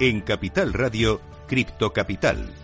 En 0.00 0.22
Capital 0.22 0.72
Radio, 0.72 1.20
Cripto 1.46 1.92
Capital 1.92 2.63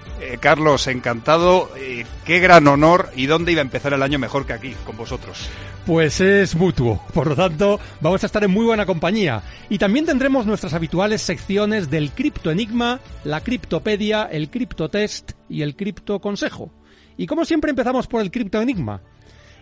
Eh, 0.21 0.37
Carlos, 0.39 0.85
encantado. 0.85 1.71
Eh, 1.75 2.05
qué 2.25 2.39
gran 2.39 2.67
honor. 2.67 3.09
¿Y 3.15 3.25
dónde 3.25 3.53
iba 3.53 3.61
a 3.61 3.63
empezar 3.63 3.93
el 3.93 4.03
año 4.03 4.19
mejor 4.19 4.45
que 4.45 4.53
aquí, 4.53 4.75
con 4.85 4.95
vosotros? 4.95 5.49
Pues 5.85 6.21
es 6.21 6.55
mutuo. 6.55 7.03
Por 7.11 7.25
lo 7.25 7.35
tanto, 7.35 7.79
vamos 8.01 8.21
a 8.21 8.27
estar 8.27 8.43
en 8.43 8.51
muy 8.51 8.65
buena 8.65 8.85
compañía. 8.85 9.41
Y 9.67 9.79
también 9.79 10.05
tendremos 10.05 10.45
nuestras 10.45 10.75
habituales 10.75 11.23
secciones 11.23 11.89
del 11.89 12.11
Cripto 12.11 12.51
Enigma, 12.51 12.99
la 13.23 13.41
Criptopedia, 13.41 14.25
el 14.31 14.51
Cripto 14.51 14.89
Test 14.89 15.31
y 15.49 15.63
el 15.63 15.75
Cripto 15.75 16.21
Consejo. 16.21 16.71
Y 17.17 17.25
como 17.25 17.43
siempre 17.43 17.71
empezamos 17.71 18.05
por 18.05 18.21
el 18.21 18.29
Cripto 18.29 18.61
Enigma. 18.61 19.01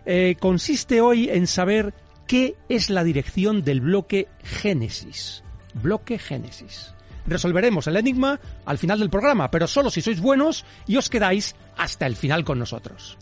Eh, 0.05 0.35
consiste 0.41 0.99
hoy 0.99 1.30
en 1.30 1.47
saber 1.47 1.93
qué 2.27 2.57
es 2.67 2.89
la 2.89 3.05
dirección 3.05 3.63
del 3.63 3.80
bloque 3.80 4.27
Génesis. 4.43 5.41
Bloque 5.73 6.19
Génesis. 6.19 6.93
Resolveremos 7.30 7.85
el 7.88 7.95
enigma 7.95 8.39
al 8.66 8.80
final 8.80 8.99
del 8.99 9.09
programa, 9.09 9.52
pero 9.52 9.67
solo 9.67 9.89
si 9.91 10.02
sois 10.02 10.19
buenos 10.19 10.66
y 10.88 10.97
os 10.97 11.09
quedáis 11.09 11.55
hasta 11.77 12.08
el 12.08 12.16
final 12.16 12.44
con 12.44 12.58
nosotros. 12.58 13.17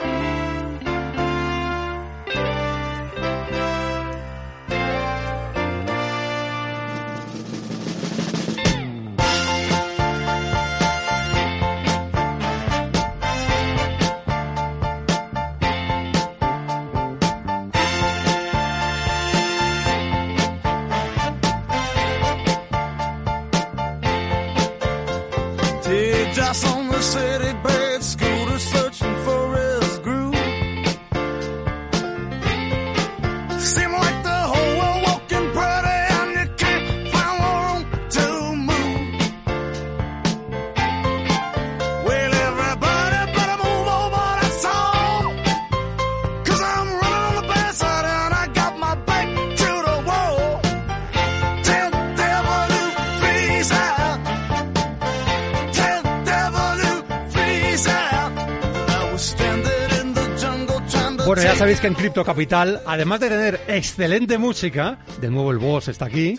Bueno, 61.27 61.43
ya 61.43 61.57
sabéis 61.57 61.81
que 61.81 61.87
en 61.87 61.93
Crypto 61.93 62.23
Capital, 62.23 62.81
además 62.85 63.19
de 63.19 63.27
tener 63.27 63.59
excelente 63.67 64.37
música, 64.37 64.97
de 65.19 65.29
nuevo 65.29 65.51
el 65.51 65.57
boss 65.57 65.89
está 65.89 66.05
aquí, 66.05 66.37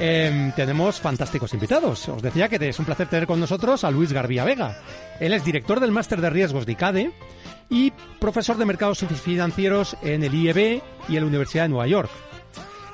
eh, 0.00 0.52
tenemos 0.56 0.98
fantásticos 0.98 1.54
invitados. 1.54 2.08
Os 2.08 2.20
decía 2.20 2.48
que 2.48 2.56
es 2.68 2.76
un 2.80 2.84
placer 2.84 3.06
tener 3.06 3.28
con 3.28 3.38
nosotros 3.38 3.84
a 3.84 3.92
Luis 3.92 4.12
Garbía 4.12 4.42
Vega. 4.44 4.76
Él 5.20 5.34
es 5.34 5.44
director 5.44 5.78
del 5.78 5.92
Máster 5.92 6.20
de 6.20 6.30
Riesgos 6.30 6.66
de 6.66 6.72
ICADE 6.72 7.12
y 7.70 7.92
profesor 8.18 8.56
de 8.56 8.64
Mercados 8.64 9.04
Financieros 9.22 9.96
en 10.02 10.24
el 10.24 10.34
IEB 10.34 10.82
y 11.08 11.14
en 11.16 11.22
la 11.22 11.28
Universidad 11.28 11.62
de 11.62 11.68
Nueva 11.68 11.86
York. 11.86 12.10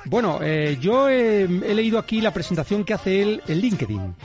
Bueno, 0.05 0.41
eh, 0.43 0.77
yo 0.79 1.09
he, 1.09 1.45
he, 1.45 1.73
leído 1.73 1.97
aquí 1.97 2.21
la 2.21 2.31
presentación 2.31 2.83
que 2.83 2.93
hace 2.93 3.23
él 3.23 3.41
en 3.47 3.57
LinkedIn 3.61 4.15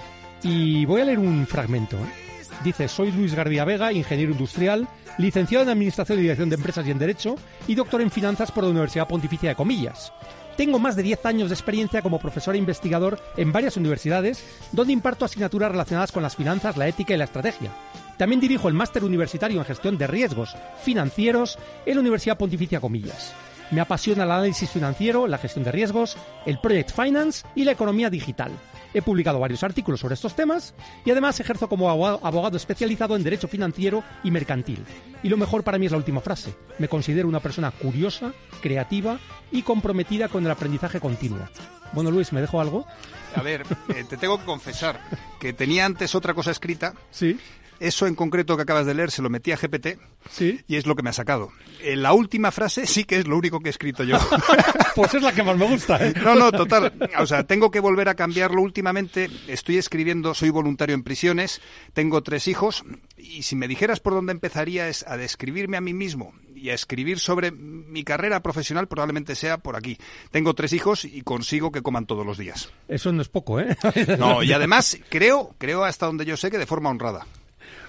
y 0.43 0.85
voy 0.85 1.01
a 1.01 1.07
leer 1.07 1.19
un 1.19 1.47
fragmento. 1.47 1.97
¿eh? 1.97 2.26
Dice, 2.65 2.89
soy 2.89 3.13
Luis 3.13 3.35
Garbía 3.35 3.65
Vega, 3.65 3.93
ingeniero 3.93 4.33
industrial, 4.33 4.89
licenciado 5.19 5.65
en 5.65 5.71
Administración 5.71 6.19
y 6.19 6.23
Dirección 6.23 6.49
de 6.49 6.57
Empresas 6.57 6.87
y 6.87 6.91
en 6.91 6.99
Derecho 6.99 7.37
y 7.67 7.75
doctor 7.75 8.01
en 8.01 8.11
Finanzas 8.11 8.51
por 8.51 8.65
la 8.65 8.71
Universidad 8.71 9.09
Pontificia 9.09 9.51
de 9.51 9.55
Comillas. 9.55 10.13
Tengo 10.57 10.79
más 10.79 10.97
de 10.97 11.03
10 11.03 11.27
años 11.27 11.49
de 11.51 11.55
experiencia 11.55 12.01
como 12.01 12.19
profesor 12.19 12.55
e 12.55 12.59
investigador 12.59 13.21
en 13.37 13.53
varias 13.53 13.77
universidades, 13.77 14.43
donde 14.73 14.95
imparto 14.95 15.27
asignaturas 15.27 15.71
relacionadas 15.71 16.13
con 16.13 16.23
las 16.23 16.35
finanzas, 16.35 16.79
la 16.79 16.89
ética 16.89 17.15
y 17.15 17.19
la 17.19 17.25
estrategia. 17.25 17.71
También 18.17 18.41
dirijo 18.41 18.69
el 18.69 18.75
máster 18.75 19.05
universitario 19.05 19.59
en 19.59 19.67
gestión 19.67 19.99
de 19.99 20.07
riesgos 20.07 20.57
financieros 20.83 21.59
en 21.85 21.95
la 21.95 22.01
Universidad 22.01 22.39
Pontificia 22.39 22.81
Comillas. 22.81 23.35
Me 23.71 23.81
apasiona 23.83 24.25
el 24.25 24.31
análisis 24.31 24.71
financiero, 24.71 25.27
la 25.27 25.39
gestión 25.39 25.65
de 25.65 25.73
riesgos, 25.73 26.17
el 26.47 26.59
project 26.59 26.93
finance 26.93 27.47
y 27.55 27.65
la 27.65 27.73
economía 27.73 28.09
digital. 28.09 28.53
He 28.97 29.03
publicado 29.03 29.39
varios 29.39 29.63
artículos 29.63 30.01
sobre 30.01 30.15
estos 30.15 30.35
temas 30.35 30.73
y 31.05 31.11
además 31.11 31.39
ejerzo 31.39 31.69
como 31.69 31.91
abogado 31.91 32.57
especializado 32.57 33.15
en 33.15 33.23
derecho 33.23 33.47
financiero 33.47 34.03
y 34.25 34.31
mercantil. 34.31 34.83
Y 35.23 35.29
lo 35.29 35.37
mejor 35.37 35.65
para 35.65 35.77
mí 35.77 35.85
es 35.85 35.93
la 35.93 35.99
última 35.99 36.23
frase. 36.23 36.55
Me 36.79 36.89
considero 36.89 37.29
una 37.29 37.41
persona 37.41 37.71
curiosa, 37.73 38.33
creativa 38.63 39.19
y 39.53 39.61
comprometida 39.61 40.29
con 40.29 40.47
el 40.47 40.51
aprendizaje 40.51 40.99
continuo. 40.99 41.47
Bueno, 41.93 42.11
Luis, 42.11 42.33
¿me 42.33 42.41
dejo 42.41 42.59
algo? 42.59 42.87
A 43.35 43.43
ver, 43.43 43.65
eh, 43.95 44.05
te 44.09 44.17
tengo 44.17 44.39
que 44.39 44.47
confesar 44.47 44.99
que 45.41 45.53
tenía 45.53 45.85
antes 45.85 46.15
otra 46.15 46.33
cosa 46.33 46.51
escrita. 46.51 46.95
Sí. 47.11 47.39
Eso 47.81 48.07
en 48.07 48.15
concreto 48.15 48.57
que 48.57 48.63
acabas 48.63 48.87
de 48.87 48.95
leer 48.95 49.11
se 49.11 49.23
lo 49.23 49.31
metí 49.31 49.53
a 49.53 49.57
GPT 49.57 49.99
¿Sí? 50.31 50.61
y 50.67 50.77
es 50.77 50.87
lo 50.87 50.95
que 50.97 51.03
me 51.03 51.11
ha 51.11 51.13
sacado. 51.13 51.51
En 51.83 52.03
la 52.03 52.13
última 52.13 52.51
frase 52.51 52.87
sí 52.87 53.05
que 53.05 53.19
es 53.19 53.27
lo 53.27 53.37
único 53.37 53.61
que 53.61 53.69
he 53.69 53.71
escrito 53.71 54.05
yo. 54.05 54.19
pues 54.95 55.15
es 55.15 55.23
la 55.23 55.33
que 55.33 55.43
más 55.43 55.57
me 55.57 55.67
gusta. 55.69 56.05
¿eh? 56.05 56.15
No, 56.23 56.35
no, 56.35 56.51
total. 56.53 56.93
O 57.19 57.27
sea, 57.27 57.45
tengo 57.45 57.71
que 57.71 57.81
volver 57.81 58.09
a 58.09 58.15
cambiarlo 58.15 58.63
últimamente. 58.63 59.31
Estoy 59.47 59.79
escribiendo, 59.79 60.35
soy 60.35 60.51
voluntario 60.51 60.95
en 60.95 61.03
prisiones, 61.03 61.61
tengo 61.93 62.23
tres 62.23 62.49
hijos 62.49 62.85
y 63.17 63.43
si 63.43 63.57
me 63.57 63.69
dijeras 63.69 64.01
por 64.01 64.15
dónde 64.15 64.33
empezaría 64.33 64.89
es 64.89 65.07
a 65.07 65.17
describirme 65.17 65.77
a 65.77 65.81
mí 65.81 65.95
mismo 65.95 66.33
y 66.55 66.71
a 66.71 66.75
escribir 66.75 67.19
sobre 67.19 67.51
mi 67.51 68.03
carrera 68.03 68.43
profesional 68.43 68.89
probablemente 68.89 69.35
sea 69.35 69.59
por 69.59 69.77
aquí. 69.77 69.99
Tengo 70.31 70.55
tres 70.55 70.73
hijos 70.73 71.05
y 71.05 71.23
consigo 71.23 71.71
que 71.71 71.83
coman 71.83 72.07
todos 72.07 72.27
los 72.27 72.39
días. 72.39 72.71
Eso 72.89 73.13
no 73.13 73.23
es 73.23 73.29
poco, 73.29 73.61
¿eh? 73.61 73.77
No, 74.19 74.43
y 74.43 74.53
además 74.53 74.99
creo, 75.09 75.55
creo 75.59 75.85
hasta 75.85 76.07
donde 76.07 76.25
yo 76.25 76.37
sé 76.37 76.51
que 76.51 76.59
de 76.59 76.67
forma 76.67 76.91
honrada. 76.91 77.27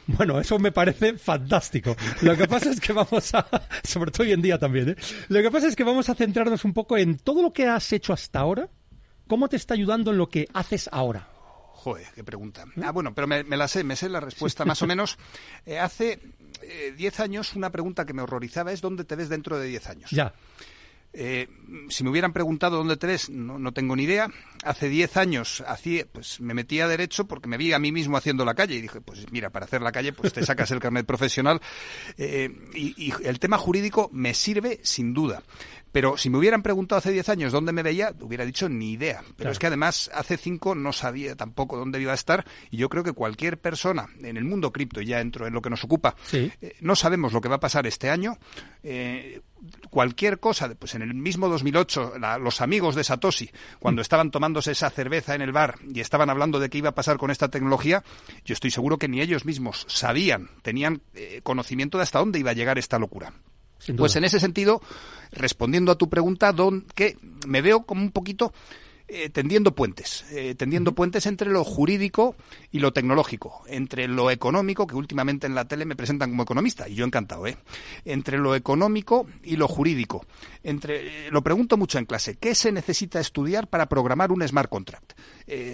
Bueno, 0.07 0.39
eso 0.39 0.57
me 0.57 0.71
parece 0.71 1.17
fantástico. 1.17 1.95
Lo 2.21 2.35
que 2.35 2.47
pasa 2.47 2.71
es 2.71 2.79
que 2.79 2.93
vamos 2.93 3.33
a, 3.33 3.45
sobre 3.83 4.11
todo 4.11 4.23
hoy 4.23 4.31
en 4.31 4.41
día 4.41 4.57
también, 4.57 4.89
¿eh? 4.89 4.95
lo 5.27 5.41
que 5.41 5.51
pasa 5.51 5.67
es 5.67 5.75
que 5.75 5.83
vamos 5.83 6.09
a 6.09 6.15
centrarnos 6.15 6.63
un 6.65 6.73
poco 6.73 6.97
en 6.97 7.17
todo 7.17 7.41
lo 7.41 7.53
que 7.53 7.67
has 7.67 7.91
hecho 7.91 8.13
hasta 8.13 8.39
ahora, 8.39 8.69
cómo 9.27 9.49
te 9.49 9.57
está 9.57 9.73
ayudando 9.73 10.11
en 10.11 10.17
lo 10.17 10.29
que 10.29 10.47
haces 10.53 10.89
ahora. 10.91 11.27
Joder, 11.73 12.07
qué 12.15 12.23
pregunta. 12.23 12.65
Ah, 12.81 12.91
bueno, 12.91 13.13
pero 13.13 13.27
me, 13.27 13.43
me 13.43 13.55
la 13.55 13.67
sé, 13.67 13.83
me 13.83 13.95
sé 13.95 14.09
la 14.09 14.19
respuesta 14.19 14.65
más 14.65 14.81
o 14.81 14.87
menos. 14.87 15.17
Eh, 15.65 15.77
hace 15.77 16.19
10 16.97 17.19
eh, 17.19 17.23
años 17.23 17.55
una 17.55 17.71
pregunta 17.71 18.05
que 18.05 18.13
me 18.13 18.21
horrorizaba 18.21 18.71
es 18.71 18.81
¿dónde 18.81 19.03
te 19.03 19.15
ves 19.15 19.29
dentro 19.29 19.59
de 19.59 19.67
10 19.67 19.87
años? 19.89 20.11
Ya. 20.11 20.33
Eh, 21.13 21.47
si 21.89 22.03
me 22.03 22.09
hubieran 22.09 22.33
preguntado 22.33 22.77
dónde 22.77 22.97
te 22.97 23.07
ves, 23.07 23.29
no, 23.29 23.57
no 23.57 23.71
tengo 23.71 23.95
ni 23.95 24.03
idea. 24.03 24.29
Hace 24.63 24.89
10 24.89 25.17
años 25.17 25.63
hacía, 25.67 26.05
pues 26.11 26.39
me 26.41 26.53
metí 26.53 26.79
a 26.79 26.87
derecho 26.87 27.27
porque 27.27 27.47
me 27.47 27.57
vi 27.57 27.73
a 27.73 27.79
mí 27.79 27.91
mismo 27.91 28.17
haciendo 28.17 28.45
la 28.45 28.53
calle 28.53 28.75
y 28.75 28.81
dije, 28.81 29.01
pues 29.01 29.31
mira, 29.31 29.49
para 29.49 29.65
hacer 29.65 29.81
la 29.81 29.91
calle, 29.91 30.13
pues 30.13 30.33
te 30.33 30.45
sacas 30.45 30.71
el 30.71 30.79
carnet 30.79 31.05
profesional. 31.07 31.61
Eh, 32.17 32.49
y 32.73 33.11
el 33.23 33.39
tema 33.39 33.57
jurídico 33.57 34.09
me 34.13 34.33
sirve 34.33 34.79
sin 34.83 35.13
duda 35.13 35.43
Pero 35.97 36.15
si 36.15 36.29
me 36.29 36.37
hubieran 36.37 36.61
preguntado 36.61 36.99
hace 36.99 37.11
10 37.11 37.27
años 37.29 37.51
dónde 37.51 37.71
me 37.73 37.81
veía, 37.81 38.13
hubiera 38.21 38.45
dicho 38.45 38.69
ni 38.69 38.91
idea. 38.91 39.21
Pero 39.21 39.35
Claro. 39.35 39.51
es 39.53 39.57
que 39.57 39.65
además 39.65 40.11
hace 40.13 40.37
5 40.37 40.75
no 40.75 40.93
sabía 40.93 41.35
tampoco 41.35 41.75
dónde 41.75 41.99
iba 41.99 42.11
a 42.11 42.15
estar 42.15 42.45
y 42.69 42.77
yo 42.77 42.87
creo 42.87 43.03
que 43.03 43.13
cualquier 43.13 43.57
persona 43.57 44.05
en 44.21 44.37
el 44.37 44.43
mundo 44.45 44.71
cripto, 44.71 45.01
ya 45.01 45.21
entro 45.21 45.47
en 45.47 45.53
lo 45.55 45.61
que 45.63 45.71
nos 45.71 45.83
ocupa, 45.83 46.15
Sí. 46.27 46.51
eh, 46.61 46.75
no 46.81 46.95
sabemos 46.95 47.33
lo 47.33 47.41
que 47.41 47.49
va 47.49 47.55
a 47.55 47.59
pasar 47.59 47.87
este 47.87 48.11
año. 48.11 48.37
Eh, 48.83 49.41
cualquier 49.89 50.39
cosa, 50.39 50.69
pues 50.75 50.93
en 50.93 51.01
el 51.01 51.15
mismo 51.15 51.49
2008, 51.49 52.13
la- 52.19 52.37
los 52.37 52.61
amigos 52.61 52.93
de 52.93 53.03
Satoshi, 53.03 53.49
cuando 53.79 54.03
estaban 54.03 54.29
tomándose 54.29 54.73
esa 54.73 54.91
cerveza 54.91 55.33
en 55.33 55.41
el 55.41 55.51
bar 55.51 55.79
y 55.91 55.99
estaban 55.99 56.29
hablando 56.29 56.59
de 56.59 56.69
qué 56.69 56.77
iba 56.77 56.89
a 56.89 56.95
pasar 56.95 57.17
con 57.17 57.31
esta 57.31 57.49
tecnología, 57.49 58.03
yo 58.45 58.53
estoy 58.53 58.69
seguro 58.69 58.99
que 58.99 59.07
ni 59.07 59.19
ellos 59.19 59.45
mismos 59.45 59.85
sabían, 59.89 60.49
tenían 60.61 61.01
eh, 61.15 61.41
conocimiento 61.41 61.97
de 61.97 62.03
hasta 62.03 62.19
dónde 62.19 62.37
iba 62.37 62.51
a 62.51 62.53
llegar 62.53 62.77
esta 62.77 62.99
locura. 62.99 63.33
Pues 63.95 64.15
en 64.15 64.23
ese 64.23 64.39
sentido, 64.39 64.81
respondiendo 65.31 65.91
a 65.91 65.97
tu 65.97 66.09
pregunta, 66.09 66.51
Don, 66.51 66.85
que 66.95 67.17
me 67.45 67.61
veo 67.61 67.83
como 67.83 68.01
un 68.01 68.11
poquito 68.11 68.53
eh, 69.09 69.29
tendiendo 69.29 69.73
puentes, 69.73 70.25
eh, 70.31 70.53
tendiendo 70.55 70.91
puentes 70.91 71.27
entre 71.27 71.49
lo 71.49 71.63
jurídico 71.63 72.35
y 72.73 72.79
lo 72.79 72.91
tecnológico, 72.91 73.63
entre 73.67 74.05
lo 74.09 74.29
económico, 74.31 74.85
que 74.85 74.95
últimamente 74.95 75.47
en 75.47 75.55
la 75.55 75.65
tele 75.65 75.85
me 75.85 75.95
presentan 75.95 76.31
como 76.31 76.43
economista, 76.43 76.89
y 76.89 76.95
yo 76.95 77.05
encantado, 77.05 77.47
¿eh? 77.47 77.57
Entre 78.03 78.37
lo 78.37 78.53
económico 78.53 79.25
y 79.43 79.55
lo 79.55 79.69
jurídico. 79.69 80.25
Entre, 80.61 81.27
eh, 81.27 81.31
lo 81.31 81.41
pregunto 81.41 81.77
mucho 81.77 81.99
en 81.99 82.05
clase, 82.05 82.35
¿qué 82.35 82.53
se 82.53 82.73
necesita 82.73 83.21
estudiar 83.21 83.67
para 83.67 83.87
programar 83.87 84.33
un 84.33 84.45
smart 84.45 84.69
contract? 84.69 85.13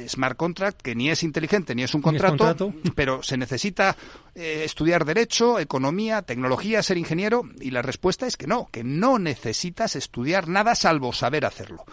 Smart 0.07 0.37
contract 0.37 0.83
que 0.83 0.93
ni 0.93 1.09
es 1.09 1.23
inteligente 1.23 1.73
ni 1.73 1.81
es 1.81 1.95
un 1.95 2.01
es 2.01 2.03
contrato, 2.03 2.37
contrato. 2.37 2.73
pero 2.95 3.23
se 3.23 3.37
necesita 3.37 3.97
estudiar 4.35 5.05
derecho, 5.05 5.57
economía, 5.57 6.21
tecnología, 6.21 6.83
ser 6.83 6.99
ingeniero 6.99 7.49
y 7.59 7.71
la 7.71 7.81
respuesta 7.81 8.27
es 8.27 8.37
que 8.37 8.45
no, 8.45 8.69
que 8.71 8.83
no 8.83 9.17
necesitas 9.17 9.95
estudiar 9.95 10.47
nada 10.47 10.75
salvo 10.75 11.11
saber 11.13 11.45
hacerlo. 11.45 11.85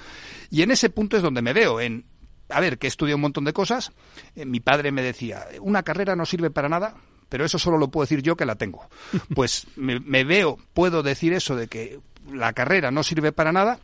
Y 0.50 0.62
en 0.62 0.72
ese 0.72 0.90
punto 0.90 1.16
es 1.16 1.22
donde 1.22 1.30
me 1.31 1.53
veo 1.53 1.81
en 1.81 2.05
a 2.50 2.61
ver, 2.61 2.79
que 2.79 2.87
he 2.87 2.88
estudiado 2.88 3.17
un 3.17 3.23
montón 3.23 3.44
de 3.44 3.53
cosas. 3.53 3.93
Eh, 4.35 4.44
mi 4.44 4.61
padre 4.61 4.93
me 4.93 5.03
decía, 5.03 5.47
una 5.61 5.82
carrera 5.82 6.17
no 6.17 6.27
sirve 6.27 6.50
para 6.50 6.69
nada, 6.69 6.97
pero 7.29 7.44
eso 7.44 7.59
solo 7.59 7.79
lo 7.79 7.91
puedo 7.91 8.05
decir 8.05 8.23
yo 8.23 8.37
que 8.37 8.47
la 8.47 8.56
tengo. 8.56 8.88
Pues 9.35 9.67
me, 9.77 10.00
me 10.00 10.25
veo, 10.25 10.59
puedo 10.75 11.03
decir 11.03 11.32
eso 11.32 11.56
de 11.56 11.69
que 11.69 12.00
la 12.31 12.53
carrera 12.53 12.91
no 12.91 13.03
sirve 13.03 13.32
para 13.32 13.53
nada, 13.53 13.79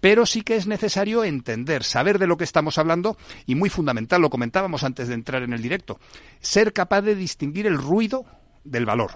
pero 0.00 0.26
sí 0.26 0.42
que 0.42 0.56
es 0.56 0.66
necesario 0.66 1.24
entender, 1.24 1.84
saber 1.84 2.18
de 2.18 2.26
lo 2.26 2.36
que 2.36 2.44
estamos 2.44 2.78
hablando 2.78 3.16
y 3.46 3.54
muy 3.54 3.68
fundamental, 3.68 4.22
lo 4.22 4.30
comentábamos 4.30 4.84
antes 4.84 5.08
de 5.08 5.14
entrar 5.14 5.42
en 5.42 5.52
el 5.52 5.62
directo, 5.62 5.98
ser 6.40 6.72
capaz 6.72 7.02
de 7.02 7.14
distinguir 7.14 7.66
el 7.66 7.76
ruido 7.76 8.24
del 8.64 8.86
valor. 8.86 9.12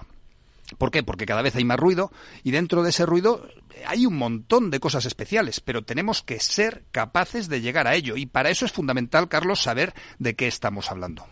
¿Por 0.77 0.91
qué? 0.91 1.03
Porque 1.03 1.25
cada 1.25 1.41
vez 1.41 1.55
hay 1.55 1.63
más 1.63 1.79
ruido 1.79 2.11
y 2.43 2.51
dentro 2.51 2.81
de 2.83 2.89
ese 2.89 3.05
ruido 3.05 3.47
hay 3.85 4.05
un 4.05 4.17
montón 4.17 4.71
de 4.71 4.79
cosas 4.79 5.05
especiales, 5.05 5.59
pero 5.59 5.83
tenemos 5.83 6.23
que 6.23 6.39
ser 6.39 6.83
capaces 6.91 7.49
de 7.49 7.61
llegar 7.61 7.87
a 7.87 7.95
ello 7.95 8.15
y 8.17 8.25
para 8.25 8.49
eso 8.49 8.65
es 8.65 8.71
fundamental, 8.71 9.29
Carlos, 9.29 9.61
saber 9.61 9.93
de 10.17 10.35
qué 10.35 10.47
estamos 10.47 10.89
hablando. 10.89 11.25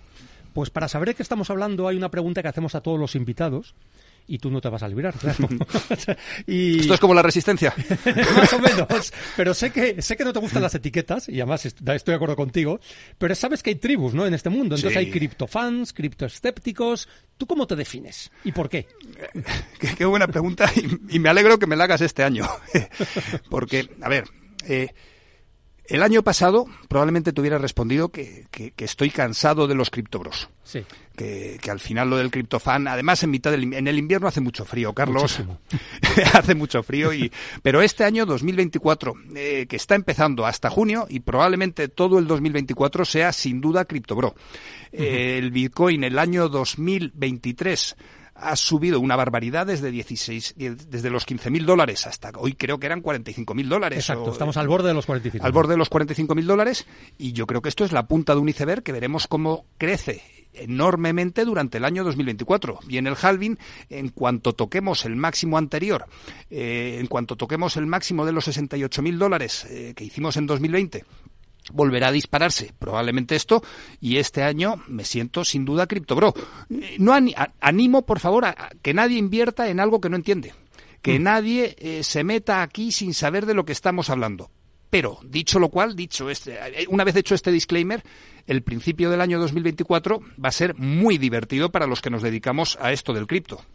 Pues 0.53 0.69
para 0.69 0.87
saber 0.87 1.09
de 1.09 1.15
qué 1.15 1.23
estamos 1.23 1.49
hablando 1.49 1.87
hay 1.87 1.97
una 1.97 2.11
pregunta 2.11 2.43
que 2.43 2.47
hacemos 2.47 2.75
a 2.75 2.81
todos 2.81 2.99
los 2.99 3.15
invitados 3.15 3.73
y 4.27 4.37
tú 4.37 4.49
no 4.49 4.61
te 4.61 4.69
vas 4.69 4.83
a 4.83 4.87
librar, 4.87 5.13
claro. 5.15 5.47
y 6.47 6.79
Esto 6.81 6.93
es 6.93 6.99
como 6.99 7.13
la 7.13 7.21
resistencia. 7.21 7.73
más 8.35 8.53
o 8.53 8.59
menos, 8.59 9.13
pero 9.35 9.53
sé 9.53 9.71
que 9.71 10.01
sé 10.01 10.15
que 10.15 10.23
no 10.23 10.31
te 10.33 10.39
gustan 10.39 10.61
las 10.61 10.73
etiquetas 10.75 11.27
y 11.29 11.41
además 11.41 11.65
est- 11.65 11.79
estoy 11.89 12.11
de 12.13 12.15
acuerdo 12.15 12.35
contigo, 12.35 12.79
pero 13.17 13.35
sabes 13.35 13.61
que 13.63 13.71
hay 13.71 13.75
tribus, 13.75 14.13
¿no? 14.13 14.25
En 14.25 14.33
este 14.33 14.49
mundo, 14.49 14.75
entonces 14.75 14.91
Sí. 14.93 14.97
hay 14.99 15.11
criptofans, 15.11 15.93
criptoescépticos. 15.93 17.07
¿Tú 17.37 17.47
cómo 17.47 17.65
te 17.67 17.75
defines 17.75 18.31
y 18.43 18.51
por 18.51 18.69
qué? 18.69 18.87
qué, 19.79 19.95
qué 19.97 20.05
buena 20.05 20.27
pregunta 20.27 20.71
y, 20.75 21.15
y 21.15 21.19
me 21.19 21.29
alegro 21.29 21.59
que 21.59 21.67
me 21.67 21.75
la 21.75 21.83
hagas 21.85 22.01
este 22.01 22.23
año. 22.23 22.47
Porque, 23.49 23.89
a 24.01 24.09
ver, 24.09 24.25
eh, 24.67 24.89
el 25.85 26.01
año 26.03 26.23
pasado 26.23 26.65
probablemente 26.87 27.33
te 27.33 27.41
hubiera 27.41 27.57
respondido 27.57 28.09
que, 28.09 28.45
que- 28.51 28.71
que 28.71 28.85
estoy 28.85 29.09
cansado 29.09 29.67
de 29.67 29.75
los 29.75 29.89
criptobros. 29.89 30.49
Sí. 30.63 30.83
Que, 31.15 31.59
que 31.61 31.69
al 31.69 31.79
final 31.79 32.09
lo 32.09 32.17
del 32.17 32.31
criptofan, 32.31 32.87
además 32.87 33.21
en 33.23 33.29
mitad 33.31 33.51
del, 33.51 33.71
en 33.73 33.87
el 33.87 33.99
invierno 33.99 34.27
hace 34.27 34.39
mucho 34.41 34.65
frío, 34.65 34.93
Carlos. 34.93 35.39
Hace 36.33 36.55
mucho 36.55 36.81
frío 36.83 37.11
y 37.13 37.31
pero 37.61 37.81
este 37.81 38.03
año 38.03 38.25
2024 38.25 39.13
eh, 39.35 39.65
que 39.67 39.75
está 39.75 39.95
empezando 39.95 40.45
hasta 40.45 40.69
junio 40.69 41.05
y 41.09 41.19
probablemente 41.19 41.87
todo 41.87 42.17
el 42.19 42.27
2024 42.27 43.03
sea 43.05 43.31
sin 43.33 43.61
duda 43.61 43.85
criptobro. 43.85 44.35
Eh, 44.91 45.37
el 45.37 45.51
Bitcoin 45.51 46.03
el 46.03 46.17
año 46.17 46.49
2023 46.49 47.95
ha 48.43 48.55
subido 48.55 48.99
una 48.99 49.15
barbaridad 49.15 49.65
desde 49.65 49.91
16 49.91 50.55
desde 50.57 51.09
los 51.09 51.25
15.000 51.27 51.65
dólares 51.65 52.05
hasta 52.07 52.31
hoy 52.37 52.53
creo 52.53 52.79
que 52.79 52.85
eran 52.87 53.01
45.000 53.01 53.67
dólares. 53.67 53.99
Exacto, 53.99 54.25
o- 54.25 54.31
estamos 54.31 54.57
al 54.57 54.67
borde 54.67 54.89
de 54.89 54.93
los 54.93 55.05
45. 55.05 55.45
al 55.45 55.51
borde 55.51 55.73
de 55.73 55.77
los 55.77 55.89
45.000 55.89 56.43
dólares 56.45 56.85
y 57.17 57.33
yo 57.33 57.47
creo 57.47 57.61
que 57.61 57.69
esto 57.69 57.85
es 57.85 57.91
la 57.91 58.07
punta 58.07 58.33
de 58.35 58.41
un 58.41 58.49
iceberg 58.49 58.83
que 58.83 58.91
veremos 58.91 59.27
cómo 59.27 59.65
crece 59.77 60.21
enormemente 60.55 61.45
durante 61.45 61.77
el 61.79 61.85
año 61.85 62.03
2024. 62.03 62.79
Y 62.87 62.97
en 62.97 63.07
el 63.07 63.15
halving, 63.19 63.57
en 63.89 64.09
cuanto 64.09 64.53
toquemos 64.53 65.03
el 65.05 65.15
máximo 65.15 65.57
anterior, 65.57 66.05
eh, 66.51 66.97
en 66.99 67.07
cuanto 67.07 67.35
toquemos 67.35 67.75
el 67.77 67.85
máximo 67.87 68.25
de 68.25 68.33
los 68.33 68.47
68.000 68.47 69.17
dólares 69.17 69.65
eh, 69.69 69.93
que 69.95 70.03
hicimos 70.03 70.37
en 70.37 70.45
2020, 70.45 71.05
volverá 71.71 72.09
a 72.09 72.11
dispararse 72.11 72.73
probablemente 72.77 73.35
esto 73.35 73.63
y 74.01 74.17
este 74.17 74.43
año 74.43 74.83
me 74.87 75.05
siento 75.05 75.45
sin 75.45 75.65
duda 75.65 75.87
criptobro. 75.87 76.33
No 76.99 77.13
animo, 77.59 78.05
por 78.05 78.19
favor, 78.19 78.45
a, 78.45 78.71
que 78.81 78.93
nadie 78.93 79.17
invierta 79.17 79.69
en 79.69 79.79
algo 79.79 80.01
que 80.01 80.09
no 80.09 80.15
entiende. 80.15 80.53
Que 81.01 81.19
nadie 81.19 81.75
eh, 81.79 82.03
se 82.03 82.23
meta 82.23 82.61
aquí 82.61 82.91
sin 82.91 83.13
saber 83.13 83.45
de 83.45 83.53
lo 83.53 83.65
que 83.65 83.73
estamos 83.73 84.09
hablando. 84.09 84.49
Pero, 84.89 85.17
dicho 85.23 85.57
lo 85.57 85.69
cual, 85.69 85.95
dicho 85.95 86.29
este, 86.29 86.53
eh, 86.53 86.85
una 86.87 87.03
vez 87.03 87.15
hecho 87.15 87.33
este 87.33 87.51
disclaimer, 87.51 88.03
el 88.45 88.61
principio 88.61 89.09
del 89.09 89.21
año 89.21 89.39
2024 89.39 90.19
va 90.19 90.49
a 90.49 90.51
ser 90.51 90.75
muy 90.75 91.17
divertido 91.17 91.71
para 91.71 91.87
los 91.87 91.99
que 91.99 92.11
nos 92.11 92.21
dedicamos 92.21 92.77
a 92.79 92.91
esto 92.91 93.11
del 93.11 93.25
cripto. 93.25 93.65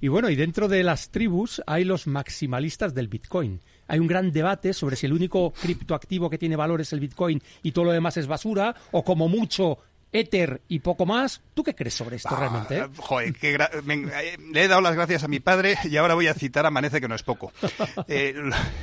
Y 0.00 0.08
bueno, 0.08 0.30
y 0.30 0.34
dentro 0.34 0.66
de 0.66 0.82
las 0.82 1.10
tribus 1.10 1.62
hay 1.66 1.84
los 1.84 2.08
maximalistas 2.08 2.92
del 2.92 3.06
Bitcoin. 3.06 3.60
Hay 3.88 3.98
un 3.98 4.06
gran 4.06 4.30
debate 4.30 4.72
sobre 4.72 4.96
si 4.96 5.06
el 5.06 5.12
único 5.12 5.52
criptoactivo 5.52 6.30
que 6.30 6.38
tiene 6.38 6.56
valor 6.56 6.80
es 6.80 6.92
el 6.92 7.00
Bitcoin 7.00 7.42
y 7.62 7.72
todo 7.72 7.86
lo 7.86 7.92
demás 7.92 8.16
es 8.18 8.26
basura, 8.26 8.74
o 8.92 9.02
como 9.02 9.28
mucho 9.28 9.78
Ether 10.12 10.62
y 10.68 10.78
poco 10.80 11.04
más. 11.06 11.42
¿Tú 11.54 11.62
qué 11.62 11.74
crees 11.74 11.94
sobre 11.94 12.16
esto 12.16 12.34
realmente? 12.34 12.78
eh? 12.78 12.86
Joder, 12.96 13.34
qué 13.34 13.56
gra- 13.58 13.82
me- 13.82 13.94
eh, 14.22 14.36
le 14.52 14.64
he 14.64 14.68
dado 14.68 14.80
las 14.80 14.94
gracias 14.94 15.24
a 15.24 15.28
mi 15.28 15.40
padre 15.40 15.76
y 15.84 15.96
ahora 15.96 16.14
voy 16.14 16.26
a 16.28 16.34
citar 16.34 16.64
Amanece 16.66 17.00
que 17.00 17.08
no 17.08 17.14
es 17.14 17.22
poco. 17.22 17.52
Eh, 18.08 18.34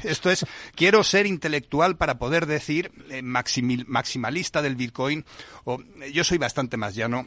esto 0.04 0.30
es, 0.30 0.46
quiero 0.76 1.04
ser 1.04 1.26
intelectual 1.26 1.98
para 1.98 2.20
poder 2.20 2.46
decir 2.46 2.92
eh, 3.10 3.22
maximalista 3.24 4.62
del 4.62 4.76
Bitcoin. 4.76 5.26
O, 5.64 5.80
yo 6.14 6.24
soy 6.24 6.38
bastante 6.38 6.78
más 6.78 6.96
llano. 6.96 7.26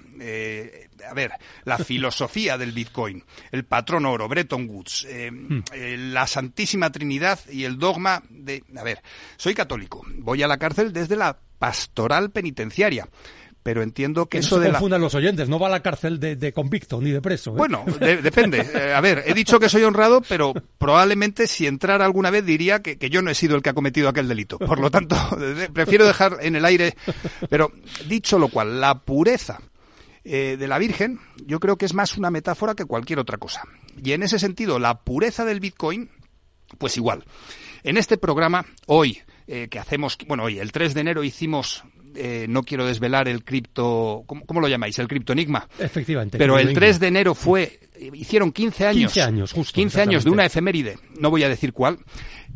A 1.08 1.14
ver, 1.14 1.32
la 1.64 1.78
filosofía 1.84 2.56
del 2.58 2.72
Bitcoin, 2.72 3.24
el 3.50 3.64
patrón 3.64 4.06
oro, 4.06 4.28
Bretton 4.28 4.68
Woods, 4.68 5.06
eh, 5.08 5.30
la 5.98 6.26
Santísima 6.26 6.90
Trinidad 6.92 7.40
y 7.50 7.64
el 7.64 7.78
dogma 7.78 8.22
de... 8.28 8.62
A 8.76 8.82
ver, 8.84 9.02
soy 9.36 9.54
católico, 9.54 10.04
voy 10.18 10.42
a 10.42 10.48
la 10.48 10.58
cárcel 10.58 10.92
desde 10.92 11.16
la 11.16 11.38
pastoral 11.58 12.30
penitenciaria. 12.30 13.08
Pero 13.62 13.82
entiendo 13.82 14.26
que, 14.26 14.38
Que 14.38 14.42
no 14.42 14.46
eso 14.46 14.56
se 14.56 14.62
de 14.62 14.72
la 14.72 14.98
los 14.98 15.14
oyentes, 15.14 15.48
no 15.48 15.58
va 15.58 15.66
a 15.66 15.70
la 15.70 15.80
cárcel 15.82 16.18
de, 16.20 16.36
de 16.36 16.52
convicto 16.52 17.00
ni 17.00 17.10
de 17.10 17.20
preso. 17.20 17.50
¿eh? 17.50 17.54
bueno, 17.56 17.84
de- 18.00 18.18
depende. 18.18 18.58
Eh, 18.78 18.92
a 18.94 19.00
ver, 19.00 19.24
he 19.26 19.34
dicho 19.34 19.58
que 19.58 19.68
soy 19.68 19.82
honrado, 19.82 20.22
pero 20.28 20.54
probablemente 20.78 21.46
si 21.46 21.66
entrara 21.66 22.04
alguna 22.04 22.30
vez 22.30 22.44
diría 22.46 22.80
que, 22.80 22.96
que 22.98 23.10
yo 23.10 23.22
no 23.22 23.30
he 23.30 23.34
sido 23.34 23.56
el 23.56 23.62
que 23.62 23.70
ha 23.70 23.74
cometido 23.74 24.08
aquel 24.08 24.28
delito. 24.28 24.58
Por 24.58 24.78
lo 24.78 24.90
tanto, 24.90 25.16
prefiero 25.72 26.06
dejar 26.06 26.38
en 26.40 26.56
el 26.56 26.64
aire. 26.64 26.94
Pero 27.50 27.72
dicho 28.06 28.38
lo 28.38 28.48
cual, 28.48 28.80
la 28.80 29.00
pureza 29.00 29.60
eh, 30.24 30.56
de 30.58 30.68
la 30.68 30.78
Virgen 30.78 31.20
yo 31.46 31.58
creo 31.60 31.76
que 31.76 31.86
es 31.86 31.94
más 31.94 32.16
una 32.16 32.30
metáfora 32.30 32.74
que 32.74 32.84
cualquier 32.84 33.18
otra 33.18 33.38
cosa. 33.38 33.62
Y 34.02 34.12
en 34.12 34.22
ese 34.22 34.38
sentido, 34.38 34.78
la 34.78 35.00
pureza 35.00 35.44
del 35.44 35.60
Bitcoin, 35.60 36.10
pues 36.78 36.96
igual. 36.96 37.24
En 37.82 37.96
este 37.96 38.16
programa, 38.18 38.64
hoy, 38.86 39.20
eh, 39.46 39.68
que 39.70 39.78
hacemos, 39.78 40.16
bueno, 40.26 40.44
hoy, 40.44 40.58
el 40.58 40.72
3 40.72 40.94
de 40.94 41.00
enero 41.00 41.24
hicimos, 41.24 41.82
eh, 42.14 42.46
no 42.48 42.62
quiero 42.62 42.86
desvelar 42.86 43.28
el 43.28 43.44
cripto, 43.44 44.24
¿cómo, 44.26 44.44
cómo 44.46 44.60
lo 44.60 44.68
llamáis? 44.68 44.98
El 44.98 45.08
criptoenigma. 45.08 45.68
Efectivamente. 45.78 46.38
Pero 46.38 46.58
el 46.58 46.68
lo 46.68 46.72
3 46.74 47.00
de 47.00 47.06
enero 47.08 47.34
fue, 47.34 47.80
hicieron 48.14 48.52
15 48.52 48.86
años. 48.86 49.12
15 49.12 49.22
años, 49.22 49.52
justo, 49.52 49.74
15 49.74 50.00
años 50.00 50.24
de 50.24 50.30
una 50.30 50.46
efeméride, 50.46 50.98
no 51.18 51.30
voy 51.30 51.42
a 51.42 51.48
decir 51.48 51.72
cuál. 51.72 51.98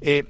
Eh, 0.00 0.24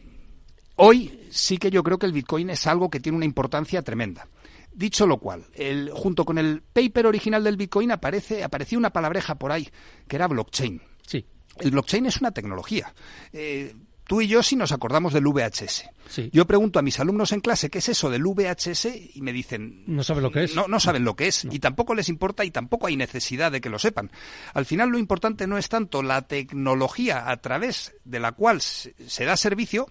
hoy 0.76 1.20
sí 1.30 1.58
que 1.58 1.70
yo 1.70 1.82
creo 1.82 1.98
que 1.98 2.06
el 2.06 2.12
Bitcoin 2.12 2.50
es 2.50 2.66
algo 2.66 2.90
que 2.90 3.00
tiene 3.00 3.16
una 3.16 3.24
importancia 3.24 3.82
tremenda. 3.82 4.26
Dicho 4.74 5.06
lo 5.06 5.18
cual, 5.18 5.44
el, 5.54 5.90
junto 5.92 6.24
con 6.24 6.38
el 6.38 6.62
paper 6.62 7.06
original 7.06 7.44
del 7.44 7.56
Bitcoin 7.56 7.90
aparece, 7.90 8.42
apareció 8.42 8.78
una 8.78 8.90
palabreja 8.90 9.34
por 9.34 9.52
ahí, 9.52 9.68
que 10.08 10.16
era 10.16 10.28
blockchain. 10.28 10.80
Sí. 11.06 11.24
El 11.58 11.70
blockchain 11.72 12.06
es 12.06 12.18
una 12.20 12.30
tecnología. 12.30 12.94
Eh, 13.32 13.74
tú 14.12 14.20
y 14.20 14.28
yo 14.28 14.42
sí 14.42 14.56
nos 14.56 14.72
acordamos 14.72 15.14
del 15.14 15.24
VHS. 15.24 15.84
Yo 16.32 16.46
pregunto 16.46 16.78
a 16.78 16.82
mis 16.82 17.00
alumnos 17.00 17.32
en 17.32 17.40
clase 17.40 17.70
qué 17.70 17.78
es 17.78 17.88
eso 17.88 18.10
del 18.10 18.24
VHS 18.24 18.88
y 19.14 19.22
me 19.22 19.32
dicen... 19.32 19.84
No 19.86 20.02
saben 20.02 20.22
lo 20.22 20.30
que 20.30 20.44
es. 20.44 20.54
No, 20.54 20.68
no 20.68 20.80
saben 20.80 21.02
lo 21.02 21.16
que 21.16 21.28
es 21.28 21.46
y 21.50 21.60
tampoco 21.60 21.94
les 21.94 22.10
importa 22.10 22.44
y 22.44 22.50
tampoco 22.50 22.88
hay 22.88 22.96
necesidad 22.98 23.50
de 23.50 23.62
que 23.62 23.70
lo 23.70 23.78
sepan. 23.78 24.10
Al 24.52 24.66
final 24.66 24.90
lo 24.90 24.98
importante 24.98 25.46
no 25.46 25.56
es 25.56 25.70
tanto 25.70 26.02
la 26.02 26.20
tecnología 26.28 27.30
a 27.30 27.38
través 27.38 27.94
de 28.04 28.20
la 28.20 28.32
cual 28.32 28.60
se 28.60 29.24
da 29.24 29.34
servicio, 29.38 29.88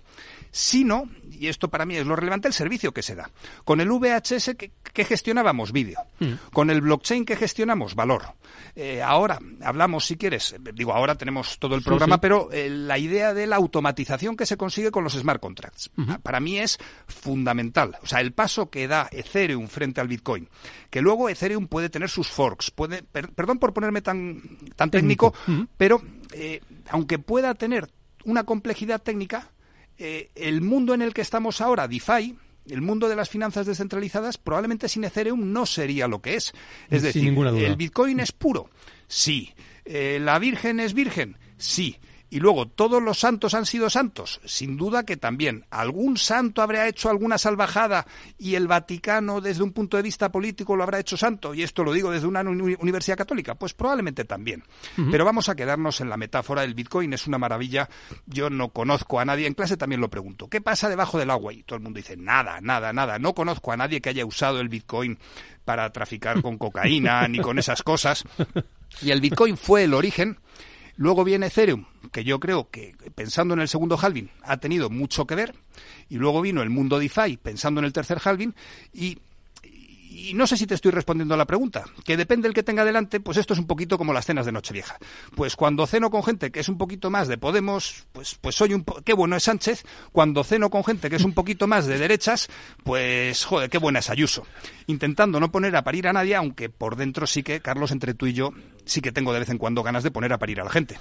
sino, 0.51 1.09
y 1.31 1.47
esto 1.47 1.69
para 1.69 1.85
mí 1.85 1.95
es 1.95 2.05
lo 2.05 2.15
relevante, 2.15 2.47
el 2.47 2.53
servicio 2.53 2.93
que 2.93 3.01
se 3.01 3.15
da. 3.15 3.29
Con 3.63 3.79
el 3.79 3.89
VHS 3.89 4.55
que, 4.55 5.05
gestionábamos 5.05 5.71
vídeo, 5.71 5.99
mm. 6.19 6.51
con 6.51 6.69
el 6.69 6.81
blockchain 6.81 7.25
que 7.25 7.35
gestionamos 7.35 7.95
valor. 7.95 8.23
Eh, 8.75 9.01
ahora 9.01 9.39
hablamos, 9.61 10.05
si 10.05 10.17
quieres, 10.17 10.55
digo, 10.73 10.93
ahora 10.93 11.15
tenemos 11.15 11.57
todo 11.57 11.75
el 11.75 11.83
programa, 11.83 12.19
pero 12.19 12.51
eh, 12.51 12.69
la 12.69 12.97
idea 12.97 13.33
de 13.33 13.47
la 13.47 13.55
automatización 13.55 14.35
que 14.35 14.45
se 14.45 14.57
consigue 14.57 14.91
con 14.91 15.03
los 15.03 15.13
smart 15.13 15.41
contracts, 15.41 15.89
para 16.21 16.39
mí 16.39 16.59
es 16.59 16.77
fundamental. 17.07 17.97
O 18.03 18.05
sea, 18.05 18.19
el 18.19 18.33
paso 18.33 18.69
que 18.69 18.87
da 18.87 19.07
Ethereum 19.11 19.67
frente 19.67 20.01
al 20.01 20.07
Bitcoin, 20.07 20.49
que 20.89 21.01
luego 21.01 21.29
Ethereum 21.29 21.67
puede 21.67 21.89
tener 21.89 22.09
sus 22.09 22.27
forks, 22.27 22.71
puede, 22.71 23.03
perdón 23.03 23.59
por 23.59 23.73
ponerme 23.73 24.01
tan, 24.01 24.41
tan 24.75 24.91
técnico, 24.91 25.33
pero 25.77 26.01
eh, 26.33 26.61
aunque 26.89 27.19
pueda 27.19 27.53
tener 27.55 27.89
una 28.25 28.43
complejidad 28.43 29.01
técnica, 29.01 29.51
eh, 30.03 30.31
el 30.33 30.61
mundo 30.61 30.95
en 30.95 31.03
el 31.03 31.13
que 31.13 31.21
estamos 31.21 31.61
ahora, 31.61 31.87
DeFi, 31.87 32.35
el 32.67 32.81
mundo 32.81 33.07
de 33.07 33.15
las 33.15 33.29
finanzas 33.29 33.67
descentralizadas, 33.67 34.39
probablemente 34.39 34.89
sin 34.89 35.03
Ethereum 35.03 35.53
no 35.53 35.67
sería 35.67 36.07
lo 36.07 36.23
que 36.23 36.35
es. 36.35 36.53
Es 36.89 37.03
decir, 37.03 37.27
¿el 37.27 37.75
Bitcoin 37.75 38.19
es 38.19 38.31
puro? 38.31 38.71
Sí. 39.07 39.53
Eh, 39.85 40.19
¿La 40.19 40.39
Virgen 40.39 40.79
es 40.79 40.95
virgen? 40.95 41.37
Sí. 41.57 41.97
Y 42.33 42.39
luego, 42.39 42.65
¿todos 42.65 43.03
los 43.03 43.19
santos 43.19 43.53
han 43.55 43.65
sido 43.65 43.89
santos? 43.89 44.39
Sin 44.45 44.77
duda 44.77 45.03
que 45.03 45.17
también. 45.17 45.65
¿Algún 45.69 46.15
santo 46.15 46.61
habrá 46.61 46.87
hecho 46.87 47.09
alguna 47.09 47.37
salvajada 47.37 48.07
y 48.37 48.55
el 48.55 48.69
Vaticano, 48.69 49.41
desde 49.41 49.63
un 49.63 49.73
punto 49.73 49.97
de 49.97 50.03
vista 50.03 50.31
político, 50.31 50.77
lo 50.77 50.83
habrá 50.83 50.99
hecho 50.99 51.17
santo? 51.17 51.53
Y 51.53 51.61
esto 51.61 51.83
lo 51.83 51.91
digo 51.91 52.09
desde 52.09 52.27
una 52.27 52.39
universidad 52.39 53.17
católica. 53.17 53.55
Pues 53.55 53.73
probablemente 53.73 54.23
también. 54.23 54.63
Pero 55.11 55.25
vamos 55.25 55.49
a 55.49 55.55
quedarnos 55.55 55.99
en 55.99 56.07
la 56.07 56.15
metáfora. 56.15 56.63
El 56.63 56.73
Bitcoin 56.73 57.11
es 57.11 57.27
una 57.27 57.37
maravilla. 57.37 57.89
Yo 58.27 58.49
no 58.49 58.69
conozco 58.69 59.19
a 59.19 59.25
nadie. 59.25 59.45
En 59.45 59.53
clase 59.53 59.75
también 59.75 59.99
lo 59.99 60.09
pregunto. 60.09 60.47
¿Qué 60.47 60.61
pasa 60.61 60.87
debajo 60.87 61.19
del 61.19 61.31
agua? 61.31 61.51
Y 61.51 61.63
todo 61.63 61.75
el 61.75 61.83
mundo 61.83 61.97
dice, 61.97 62.15
nada, 62.15 62.61
nada, 62.61 62.93
nada. 62.93 63.19
No 63.19 63.35
conozco 63.35 63.73
a 63.73 63.77
nadie 63.77 63.99
que 63.99 64.07
haya 64.07 64.25
usado 64.25 64.61
el 64.61 64.69
Bitcoin 64.69 65.19
para 65.65 65.89
traficar 65.91 66.41
con 66.41 66.57
cocaína 66.57 67.27
ni 67.27 67.39
con 67.39 67.59
esas 67.59 67.83
cosas. 67.83 68.23
Y 69.01 69.11
el 69.11 69.21
Bitcoin 69.21 69.55
fue 69.55 69.85
el 69.85 69.93
origen 69.93 70.37
Luego 70.95 71.23
viene 71.23 71.47
Ethereum, 71.47 71.85
que 72.11 72.23
yo 72.23 72.39
creo 72.39 72.69
que, 72.69 72.95
pensando 73.15 73.53
en 73.53 73.61
el 73.61 73.67
segundo 73.67 73.97
halving, 74.01 74.29
ha 74.43 74.57
tenido 74.57 74.89
mucho 74.89 75.25
que 75.25 75.35
ver. 75.35 75.55
Y 76.09 76.17
luego 76.17 76.41
vino 76.41 76.61
el 76.61 76.69
mundo 76.69 76.99
DeFi, 76.99 77.37
pensando 77.37 77.79
en 77.79 77.85
el 77.85 77.93
tercer 77.93 78.19
halving. 78.23 78.53
Y 78.93 79.17
no 80.33 80.45
sé 80.45 80.57
si 80.57 80.67
te 80.67 80.75
estoy 80.75 80.91
respondiendo 80.91 81.33
a 81.33 81.37
la 81.37 81.45
pregunta, 81.45 81.85
que 82.03 82.17
depende 82.17 82.47
del 82.47 82.53
que 82.53 82.63
tenga 82.63 82.85
delante, 82.85 83.19
pues 83.19 83.37
esto 83.37 83.53
es 83.53 83.59
un 83.59 83.67
poquito 83.67 83.97
como 83.97 84.13
las 84.13 84.25
cenas 84.25 84.45
de 84.45 84.51
Nochevieja. 84.51 84.97
Pues 85.35 85.55
cuando 85.55 85.87
ceno 85.87 86.11
con 86.11 86.23
gente 86.23 86.51
que 86.51 86.59
es 86.59 86.69
un 86.69 86.77
poquito 86.77 87.09
más 87.09 87.27
de 87.27 87.37
Podemos, 87.37 88.05
pues, 88.11 88.35
pues 88.39 88.55
soy 88.55 88.73
un... 88.73 88.85
qué 89.03 89.13
bueno 89.13 89.35
es 89.35 89.43
Sánchez. 89.43 89.83
Cuando 90.11 90.43
ceno 90.43 90.69
con 90.69 90.83
gente 90.83 91.09
que 91.09 91.15
es 91.15 91.23
un 91.23 91.33
poquito 91.33 91.65
más 91.65 91.87
de 91.87 91.97
derechas, 91.97 92.49
pues 92.83 93.45
joder, 93.45 93.69
qué 93.69 93.77
buena 93.77 93.99
es 93.99 94.09
Ayuso. 94.09 94.45
Intentando 94.87 95.39
no 95.39 95.51
poner 95.51 95.75
a 95.75 95.83
parir 95.83 96.07
a 96.07 96.13
nadie, 96.13 96.35
aunque 96.35 96.69
por 96.69 96.97
dentro 96.97 97.25
sí 97.25 97.41
que, 97.41 97.61
Carlos, 97.61 97.91
entre 97.91 98.13
tú 98.13 98.27
y 98.27 98.33
yo, 98.33 98.51
sí 98.85 99.01
que 99.01 99.11
tengo 99.11 99.33
de 99.33 99.39
vez 99.39 99.49
en 99.49 99.57
cuando 99.57 99.83
ganas 99.83 100.03
de 100.03 100.11
poner 100.11 100.33
a 100.33 100.37
parir 100.37 100.61
a 100.61 100.63
la 100.63 100.69
gente. 100.69 100.97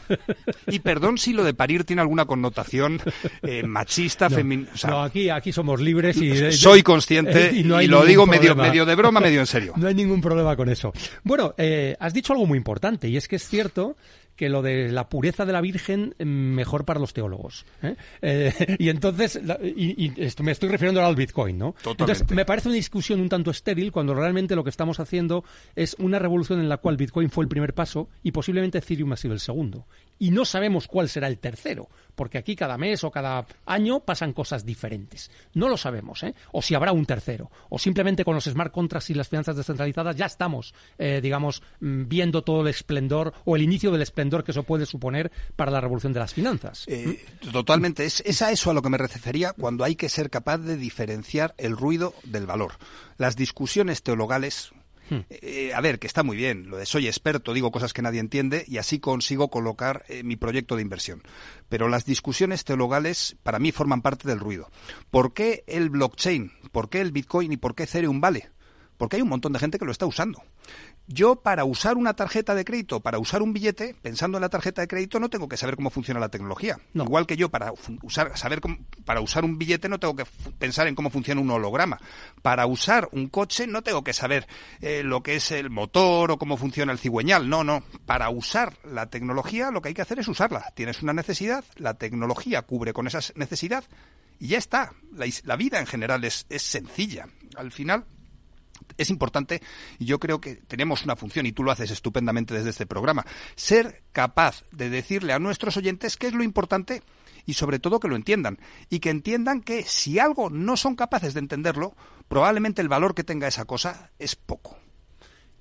Y 0.68 0.80
perdón 0.80 1.18
si 1.18 1.32
lo 1.32 1.44
de 1.44 1.54
parir 1.54 1.84
tiene 1.84 2.02
alguna 2.02 2.24
connotación 2.24 3.00
eh, 3.42 3.62
machista, 3.62 4.30
feminista. 4.30 4.88
no, 4.88 5.02
aquí, 5.02 5.28
aquí 5.28 5.52
somos 5.52 5.80
libres 5.80 6.16
y... 6.16 6.52
soy 6.52 6.82
consciente 6.82 7.50
y, 7.54 7.62
lo 7.62 8.04
digo 8.04 8.26
medio, 8.26 8.54
medio 8.54 8.84
de 8.84 8.94
broma, 8.94 9.20
medio 9.20 9.40
en 9.40 9.46
serio. 9.46 9.74
No 9.76 9.88
hay 9.88 9.94
ningún 9.94 10.20
problema 10.20 10.56
con 10.56 10.68
eso. 10.68 10.92
Bueno, 11.22 11.54
eh, 11.56 11.96
has 11.98 12.12
dicho 12.12 12.32
algo 12.32 12.46
muy 12.46 12.58
importante 12.58 13.08
y 13.08 13.16
es 13.16 13.28
que 13.28 13.36
es 13.36 13.48
cierto 13.48 13.96
que 14.40 14.48
lo 14.48 14.62
de 14.62 14.88
la 14.90 15.06
pureza 15.10 15.44
de 15.44 15.52
la 15.52 15.60
Virgen 15.60 16.14
mm, 16.18 16.24
mejor 16.24 16.86
para 16.86 16.98
los 16.98 17.12
teólogos. 17.12 17.66
¿eh? 17.82 17.94
Eh, 18.22 18.76
y 18.78 18.88
entonces, 18.88 19.38
y, 19.62 20.18
esto, 20.18 20.42
me 20.42 20.52
estoy 20.52 20.70
refiriendo 20.70 21.04
al 21.04 21.14
Bitcoin, 21.14 21.58
¿no? 21.58 21.74
Entonces, 21.84 22.24
me 22.30 22.46
parece 22.46 22.68
una 22.68 22.76
discusión 22.76 23.20
un 23.20 23.28
tanto 23.28 23.50
estéril 23.50 23.92
cuando 23.92 24.14
realmente 24.14 24.56
lo 24.56 24.64
que 24.64 24.70
estamos 24.70 24.98
haciendo 24.98 25.44
es 25.76 25.94
una 25.98 26.18
revolución 26.18 26.58
en 26.58 26.70
la 26.70 26.78
cual 26.78 26.96
Bitcoin 26.96 27.28
fue 27.28 27.44
el 27.44 27.48
primer 27.48 27.74
paso 27.74 28.08
y 28.22 28.32
posiblemente 28.32 28.78
Ethereum 28.78 29.12
ha 29.12 29.16
sido 29.18 29.34
el 29.34 29.40
segundo 29.40 29.84
y 30.20 30.30
no 30.30 30.44
sabemos 30.44 30.86
cuál 30.86 31.08
será 31.08 31.26
el 31.26 31.38
tercero, 31.38 31.88
porque 32.14 32.38
aquí 32.38 32.54
cada 32.54 32.76
mes 32.76 33.02
o 33.02 33.10
cada 33.10 33.46
año 33.64 34.00
pasan 34.00 34.34
cosas 34.34 34.66
diferentes. 34.66 35.30
No 35.54 35.68
lo 35.68 35.78
sabemos, 35.78 36.22
¿eh? 36.22 36.34
O 36.52 36.60
si 36.60 36.74
habrá 36.74 36.92
un 36.92 37.06
tercero, 37.06 37.50
o 37.70 37.78
simplemente 37.78 38.22
con 38.22 38.34
los 38.34 38.44
smart 38.44 38.70
contracts 38.70 39.08
y 39.10 39.14
las 39.14 39.30
finanzas 39.30 39.56
descentralizadas 39.56 40.14
ya 40.16 40.26
estamos, 40.26 40.74
eh, 40.98 41.20
digamos, 41.22 41.62
mm, 41.80 42.06
viendo 42.06 42.42
todo 42.42 42.60
el 42.60 42.68
esplendor 42.68 43.32
o 43.46 43.56
el 43.56 43.62
inicio 43.62 43.90
del 43.90 44.02
esplendor 44.02 44.44
que 44.44 44.52
eso 44.52 44.62
puede 44.62 44.84
suponer 44.84 45.32
para 45.56 45.72
la 45.72 45.80
revolución 45.80 46.12
de 46.12 46.20
las 46.20 46.34
finanzas. 46.34 46.84
Eh, 46.86 47.24
totalmente. 47.50 48.04
Es, 48.04 48.42
a 48.42 48.52
eso 48.52 48.70
a 48.70 48.74
lo 48.74 48.82
que 48.82 48.90
me 48.90 48.98
refería 48.98 49.54
cuando 49.54 49.84
hay 49.84 49.96
que 49.96 50.10
ser 50.10 50.28
capaz 50.28 50.58
de 50.58 50.76
diferenciar 50.76 51.54
el 51.56 51.74
ruido 51.74 52.12
del 52.24 52.46
valor. 52.46 52.72
Las 53.16 53.36
discusiones 53.36 54.02
teologales 54.02 54.72
Hmm. 55.10 55.20
Eh, 55.28 55.72
a 55.74 55.80
ver, 55.80 55.98
que 55.98 56.06
está 56.06 56.22
muy 56.22 56.36
bien, 56.36 56.70
lo 56.70 56.76
de 56.76 56.86
soy 56.86 57.08
experto, 57.08 57.52
digo 57.52 57.72
cosas 57.72 57.92
que 57.92 58.00
nadie 58.00 58.20
entiende 58.20 58.64
y 58.66 58.78
así 58.78 59.00
consigo 59.00 59.50
colocar 59.50 60.04
eh, 60.08 60.22
mi 60.22 60.36
proyecto 60.36 60.76
de 60.76 60.82
inversión. 60.82 61.22
Pero 61.68 61.88
las 61.88 62.06
discusiones 62.06 62.64
teologales 62.64 63.36
para 63.42 63.58
mí 63.58 63.72
forman 63.72 64.02
parte 64.02 64.28
del 64.28 64.38
ruido. 64.38 64.70
¿Por 65.10 65.34
qué 65.34 65.64
el 65.66 65.90
blockchain? 65.90 66.52
¿Por 66.72 66.88
qué 66.88 67.00
el 67.00 67.12
Bitcoin 67.12 67.52
y 67.52 67.56
por 67.56 67.74
qué 67.74 67.82
Ethereum 67.82 68.20
vale? 68.20 68.50
Porque 69.00 69.16
hay 69.16 69.22
un 69.22 69.30
montón 69.30 69.54
de 69.54 69.58
gente 69.58 69.78
que 69.78 69.86
lo 69.86 69.92
está 69.92 70.04
usando. 70.04 70.42
Yo 71.06 71.36
para 71.36 71.64
usar 71.64 71.96
una 71.96 72.12
tarjeta 72.12 72.54
de 72.54 72.66
crédito, 72.66 73.00
para 73.00 73.18
usar 73.18 73.40
un 73.40 73.54
billete, 73.54 73.96
pensando 74.02 74.36
en 74.36 74.42
la 74.42 74.50
tarjeta 74.50 74.82
de 74.82 74.88
crédito, 74.88 75.18
no 75.18 75.30
tengo 75.30 75.48
que 75.48 75.56
saber 75.56 75.74
cómo 75.74 75.88
funciona 75.88 76.20
la 76.20 76.28
tecnología. 76.28 76.78
Igual 76.92 77.26
que 77.26 77.38
yo 77.38 77.48
para 77.48 77.72
usar, 78.02 78.36
saber 78.36 78.60
para 79.06 79.22
usar 79.22 79.46
un 79.46 79.56
billete 79.56 79.88
no 79.88 79.98
tengo 79.98 80.14
que 80.16 80.26
pensar 80.58 80.86
en 80.86 80.94
cómo 80.94 81.08
funciona 81.08 81.40
un 81.40 81.50
holograma. 81.50 81.98
Para 82.42 82.66
usar 82.66 83.08
un 83.12 83.28
coche 83.28 83.66
no 83.66 83.80
tengo 83.80 84.04
que 84.04 84.12
saber 84.12 84.46
eh, 84.82 85.02
lo 85.02 85.22
que 85.22 85.36
es 85.36 85.50
el 85.50 85.70
motor 85.70 86.32
o 86.32 86.38
cómo 86.38 86.58
funciona 86.58 86.92
el 86.92 86.98
cigüeñal. 86.98 87.48
No, 87.48 87.64
no. 87.64 87.82
Para 88.04 88.28
usar 88.28 88.76
la 88.84 89.06
tecnología 89.06 89.70
lo 89.70 89.80
que 89.80 89.88
hay 89.88 89.94
que 89.94 90.02
hacer 90.02 90.18
es 90.18 90.28
usarla. 90.28 90.74
Tienes 90.74 91.02
una 91.02 91.14
necesidad, 91.14 91.64
la 91.76 91.94
tecnología 91.94 92.60
cubre 92.60 92.92
con 92.92 93.06
esa 93.06 93.20
necesidad 93.34 93.82
y 94.38 94.48
ya 94.48 94.58
está. 94.58 94.92
La, 95.10 95.24
la 95.44 95.56
vida 95.56 95.80
en 95.80 95.86
general 95.86 96.22
es, 96.22 96.44
es 96.50 96.60
sencilla. 96.60 97.28
Al 97.56 97.72
final 97.72 98.04
es 98.98 99.10
importante 99.10 99.62
y 99.98 100.06
yo 100.06 100.18
creo 100.18 100.40
que 100.40 100.56
tenemos 100.56 101.04
una 101.04 101.16
función 101.16 101.46
y 101.46 101.52
tú 101.52 101.62
lo 101.62 101.70
haces 101.70 101.90
estupendamente 101.90 102.54
desde 102.54 102.70
este 102.70 102.86
programa, 102.86 103.26
ser 103.56 104.02
capaz 104.12 104.64
de 104.72 104.90
decirle 104.90 105.32
a 105.32 105.38
nuestros 105.38 105.76
oyentes 105.76 106.16
qué 106.16 106.28
es 106.28 106.34
lo 106.34 106.42
importante 106.42 107.02
y 107.46 107.54
sobre 107.54 107.78
todo 107.78 108.00
que 108.00 108.08
lo 108.08 108.16
entiendan 108.16 108.58
y 108.88 109.00
que 109.00 109.10
entiendan 109.10 109.60
que 109.60 109.82
si 109.82 110.18
algo 110.18 110.50
no 110.50 110.76
son 110.76 110.96
capaces 110.96 111.34
de 111.34 111.40
entenderlo, 111.40 111.94
probablemente 112.28 112.82
el 112.82 112.88
valor 112.88 113.14
que 113.14 113.24
tenga 113.24 113.48
esa 113.48 113.64
cosa 113.64 114.10
es 114.18 114.36
poco. 114.36 114.79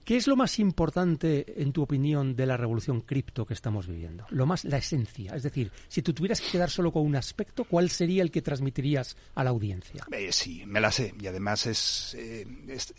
¿Qué 0.09 0.17
es 0.17 0.25
lo 0.25 0.35
más 0.35 0.57
importante, 0.57 1.61
en 1.61 1.71
tu 1.71 1.83
opinión, 1.83 2.35
de 2.35 2.47
la 2.47 2.57
revolución 2.57 3.01
cripto 3.01 3.45
que 3.45 3.53
estamos 3.53 3.85
viviendo? 3.85 4.25
Lo 4.31 4.47
más, 4.47 4.65
la 4.65 4.77
esencia. 4.77 5.35
Es 5.35 5.43
decir, 5.43 5.71
si 5.87 6.01
tú 6.01 6.15
tuvieras 6.15 6.41
que 6.41 6.49
quedar 6.49 6.71
solo 6.71 6.91
con 6.91 7.05
un 7.05 7.15
aspecto, 7.15 7.63
¿cuál 7.63 7.91
sería 7.91 8.23
el 8.23 8.31
que 8.31 8.41
transmitirías 8.41 9.15
a 9.35 9.43
la 9.43 9.51
audiencia? 9.51 10.07
Eh, 10.11 10.31
sí, 10.31 10.63
me 10.65 10.81
la 10.81 10.91
sé. 10.91 11.13
Y 11.21 11.27
además 11.27 11.67
es, 11.67 12.15
eh, 12.17 12.43
es 12.67 12.91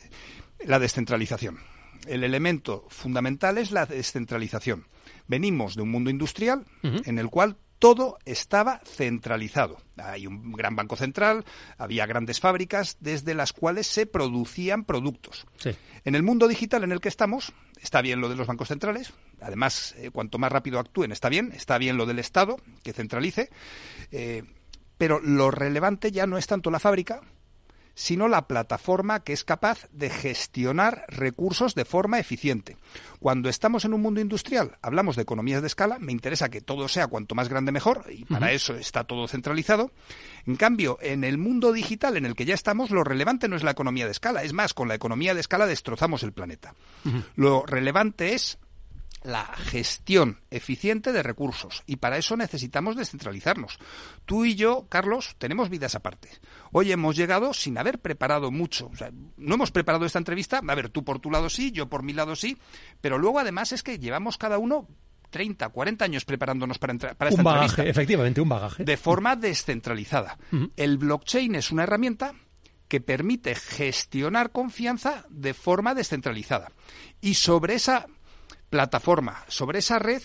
la 0.64 0.79
descentralización. 0.79 1.59
El 2.07 2.23
elemento 2.23 2.87
fundamental 2.90 3.59
es 3.59 3.73
la 3.73 3.87
descentralización. 3.87 4.87
Venimos 5.26 5.75
de 5.75 5.83
un 5.83 5.90
mundo 5.90 6.11
industrial 6.11 6.64
en 6.85 7.19
el 7.19 7.29
cual 7.29 7.57
todo 7.81 8.19
estaba 8.27 8.81
centralizado. 8.85 9.79
Hay 9.97 10.27
un 10.27 10.53
gran 10.53 10.77
banco 10.77 10.97
central, 10.97 11.45
había 11.79 12.07
grandes 12.07 12.39
fábricas 12.39 12.99
desde 13.01 13.35
las 13.35 13.53
cuales 13.53 13.87
se 13.87 14.07
producían 14.07 14.85
productos. 14.85 15.47
En 16.05 16.15
el 16.15 16.23
mundo 16.23 16.47
digital 16.47 16.85
en 16.85 16.93
el 16.93 17.01
que 17.01 17.09
estamos, 17.09 17.53
está 17.81 18.03
bien 18.03 18.21
lo 18.21 18.29
de 18.29 18.37
los 18.37 18.47
bancos 18.47 18.69
centrales, 18.69 19.13
además, 19.41 19.95
eh, 19.99 20.11
cuanto 20.11 20.39
más 20.39 20.53
rápido 20.53 20.79
actúen, 20.79 21.11
está 21.11 21.29
bien, 21.31 21.53
está 21.53 21.79
bien 21.79 21.97
lo 21.97 22.07
del 22.07 22.19
Estado, 22.19 22.59
que 22.83 22.93
centralice, 22.93 23.49
eh, 24.13 24.45
pero 24.99 25.19
lo 25.19 25.51
relevante 25.51 26.13
ya 26.13 26.27
no 26.27 26.37
es 26.37 26.47
tanto 26.47 26.71
la 26.71 26.79
fábrica, 26.79 27.23
sino 27.94 28.28
la 28.28 28.47
plataforma 28.47 29.20
que 29.20 29.32
es 29.32 29.44
capaz 29.44 29.88
de 29.92 30.11
gestionar 30.11 31.04
recursos 31.09 31.75
de 31.75 31.85
forma 31.85 32.18
eficiente. 32.18 32.76
Cuando 33.18 33.49
estamos 33.49 33.85
en 33.85 33.94
un 33.94 34.00
mundo 34.00 34.20
industrial, 34.20 34.78
hablamos 34.82 35.16
de 35.16 35.23
economías 35.23 35.61
de 35.61 35.66
escala, 35.66 35.99
me 35.99 36.12
interesa 36.12 36.49
que 36.49 36.61
todo 36.61 36.88
sea 36.88 37.09
cuanto 37.09 37.35
más 37.35 37.49
grande 37.49 37.73
mejor, 37.73 38.06
y 38.11 38.25
para 38.25 38.52
eso 38.52 38.75
está 38.75 39.04
todo 39.04 39.28
centralizado. 39.28 39.92
En 40.47 40.56
cambio, 40.56 40.99
en 41.02 41.25
el 41.25 41.38
mundo 41.38 41.73
digital 41.73 42.16
en 42.16 42.26
el 42.26 42.35
que 42.35 42.47
ya 42.47 42.54
estamos, 42.54 42.90
lo 42.90 43.04
relevante 43.04 43.49
no 43.49 43.56
es 43.56 43.62
la 43.62 43.73
economía 43.73 44.06
de 44.06 44.12
escala, 44.12 44.42
es 44.42 44.52
más, 44.52 44.75
con 44.75 44.88
la 44.88 44.94
economía 44.94 45.35
de 45.35 45.40
escala 45.40 45.66
destrozamos 45.66 46.23
el 46.23 46.32
planeta. 46.32 46.75
Lo 47.37 47.64
relevante 47.66 48.35
es 48.35 48.59
la 49.23 49.45
gestión 49.45 50.41
eficiente 50.50 51.12
de 51.12 51.23
recursos 51.23 51.83
y 51.87 51.97
para 51.97 52.17
eso 52.17 52.37
necesitamos 52.37 52.97
descentralizarnos. 52.97 53.79
Tú 54.25 54.45
y 54.45 54.55
yo, 54.55 54.87
Carlos, 54.89 55.37
tenemos 55.39 55.69
vidas 55.69 55.95
aparte. 55.95 56.31
Hoy 56.73 56.93
hemos 56.93 57.17
llegado 57.17 57.53
sin 57.53 57.77
haber 57.79 57.99
preparado 57.99 58.50
mucho. 58.50 58.91
no 59.37 59.55
hemos 59.55 59.71
preparado 59.71 60.07
esta 60.07 60.19
entrevista. 60.19 60.61
A 60.67 60.75
ver, 60.75 60.89
tú 60.89 61.05
por 61.05 61.19
tu 61.19 61.31
lado 61.31 61.50
sí, 61.50 61.71
yo 61.71 61.89
por 61.89 62.03
mi 62.03 62.12
lado 62.12 62.37
sí, 62.37 62.57
pero 63.00 63.19
luego 63.19 63.39
además 63.39 63.73
es 63.73 63.83
que 63.83 63.99
llevamos 63.99 64.39
cada 64.39 64.59
uno 64.59 64.89
30, 65.31 65.69
40 65.69 66.05
años 66.05 66.25
preparándonos 66.25 66.79
para, 66.79 66.93
entrar 66.93 67.17
para 67.17 67.31
esta 67.31 67.41
un 67.41 67.45
bagaje, 67.45 67.89
efectivamente, 67.89 68.41
un 68.41 68.49
bagaje. 68.49 68.85
De 68.85 68.97
forma 68.97 69.37
descentralizada. 69.37 70.39
El 70.77 70.99
blockchain 70.99 71.55
es 71.55 71.71
una 71.71 71.85
herramienta 71.85 72.35
que 72.89 73.00
permite 73.00 73.55
gestionar 73.55 74.50
confianza 74.50 75.25
de 75.29 75.55
forma 75.55 75.95
descentralizada. 75.95 76.73
Y 77.21 77.35
sobre 77.35 77.75
esa 77.75 78.07
plataforma, 78.71 79.45
sobre 79.49 79.81
esa 79.81 79.99
red, 79.99 80.23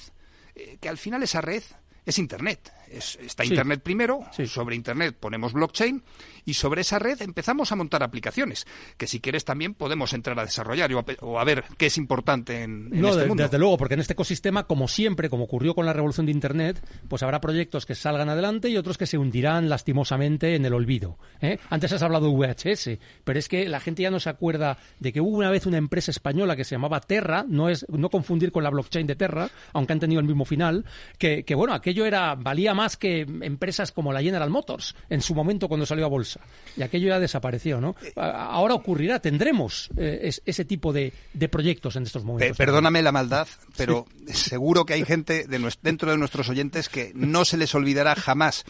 eh, 0.55 0.77
que 0.79 0.87
al 0.87 0.97
final 0.97 1.23
esa 1.23 1.41
red 1.41 1.63
es 2.05 2.19
Internet. 2.19 2.71
Está 2.87 3.43
Internet 3.43 3.81
primero, 3.81 4.21
sobre 4.45 4.75
Internet 4.75 5.17
ponemos 5.19 5.53
blockchain 5.53 6.03
y 6.45 6.53
sobre 6.53 6.81
esa 6.81 6.99
red 6.99 7.21
empezamos 7.21 7.71
a 7.71 7.75
montar 7.75 8.03
aplicaciones, 8.03 8.65
que 8.97 9.07
si 9.07 9.19
quieres 9.19 9.45
también 9.45 9.73
podemos 9.73 10.13
entrar 10.13 10.39
a 10.39 10.45
desarrollar 10.45 10.91
o 11.21 11.39
a, 11.39 11.43
ver 11.43 11.63
qué 11.77 11.87
es 11.87 11.97
importante 11.97 12.63
en, 12.63 12.91
este 12.93 13.25
mundo. 13.27 13.43
Desde 13.43 13.57
luego, 13.57 13.77
porque 13.77 13.95
en 13.95 13.99
este 13.99 14.13
ecosistema, 14.13 14.65
como 14.65 14.87
siempre, 14.87 15.29
como 15.29 15.45
ocurrió 15.45 15.75
con 15.75 15.85
la 15.85 15.93
revolución 15.93 16.25
de 16.25 16.31
Internet, 16.31 16.81
pues 17.07 17.23
habrá 17.23 17.41
proyectos 17.41 17.85
que 17.85 17.95
salgan 17.95 18.29
adelante 18.29 18.69
y 18.69 18.77
otros 18.77 18.97
que 18.97 19.07
se 19.07 19.17
hundirán 19.17 19.69
lastimosamente 19.69 20.55
en 20.55 20.65
el 20.65 20.73
olvido. 20.73 21.17
¿eh? 21.41 21.59
Antes 21.69 21.91
has 21.93 22.01
hablado 22.03 22.27
de 22.27 22.35
VHS, 22.35 22.99
pero 23.23 23.39
es 23.39 23.49
que 23.49 23.67
la 23.67 23.79
gente 23.79 24.03
ya 24.03 24.11
no 24.11 24.19
se 24.19 24.29
acuerda 24.29 24.77
de 24.99 25.11
que 25.11 25.21
hubo 25.21 25.37
una 25.37 25.49
vez 25.49 25.65
una 25.65 25.77
empresa 25.77 26.11
española 26.11 26.55
que 26.55 26.63
se 26.63 26.75
llamaba 26.75 27.01
Terra, 27.01 27.45
no 27.47 27.69
es 27.69 27.85
no 27.89 28.09
confundir 28.09 28.51
con 28.51 28.63
la 28.63 28.69
blockchain 28.69 29.07
de 29.07 29.15
Terra, 29.15 29.49
aunque 29.73 29.93
han 29.93 29.99
tenido 29.99 30.21
el 30.21 30.27
mismo 30.27 30.45
final, 30.45 30.85
que, 31.17 31.43
que 31.43 31.55
bueno, 31.55 31.73
aquello 31.73 32.05
era 32.05 32.35
valía 32.35 32.73
más 32.73 32.97
que 32.97 33.21
empresas 33.21 33.91
como 33.91 34.13
la 34.13 34.21
General 34.21 34.49
Motors 34.49 34.95
en 35.09 35.21
su 35.21 35.33
momento 35.33 35.67
cuando 35.67 35.85
salió 35.85 36.05
a 36.05 36.09
bolsa. 36.09 36.34
Y 36.77 36.83
aquello 36.83 37.07
ya 37.07 37.19
desapareció, 37.19 37.79
¿no? 37.79 37.95
Ahora 38.15 38.73
ocurrirá, 38.73 39.19
tendremos 39.19 39.89
eh, 39.97 40.29
ese 40.45 40.65
tipo 40.65 40.91
de, 40.91 41.13
proyectos 41.49 41.95
en 41.95 42.03
estos 42.03 42.23
momentos. 42.23 42.57
perdóname 42.57 43.01
la 43.01 43.11
maldad, 43.11 43.47
pero 43.77 44.05
seguro 44.27 44.85
que 44.85 44.93
hay 44.93 45.05
gente 45.05 45.45
dentro 45.47 46.11
de 46.11 46.17
nuestros 46.17 46.49
oyentes 46.49 46.89
que 46.89 47.11
no 47.15 47.45
se 47.45 47.57
les 47.57 47.73
olvidará 47.75 48.15
jamás 48.15 48.65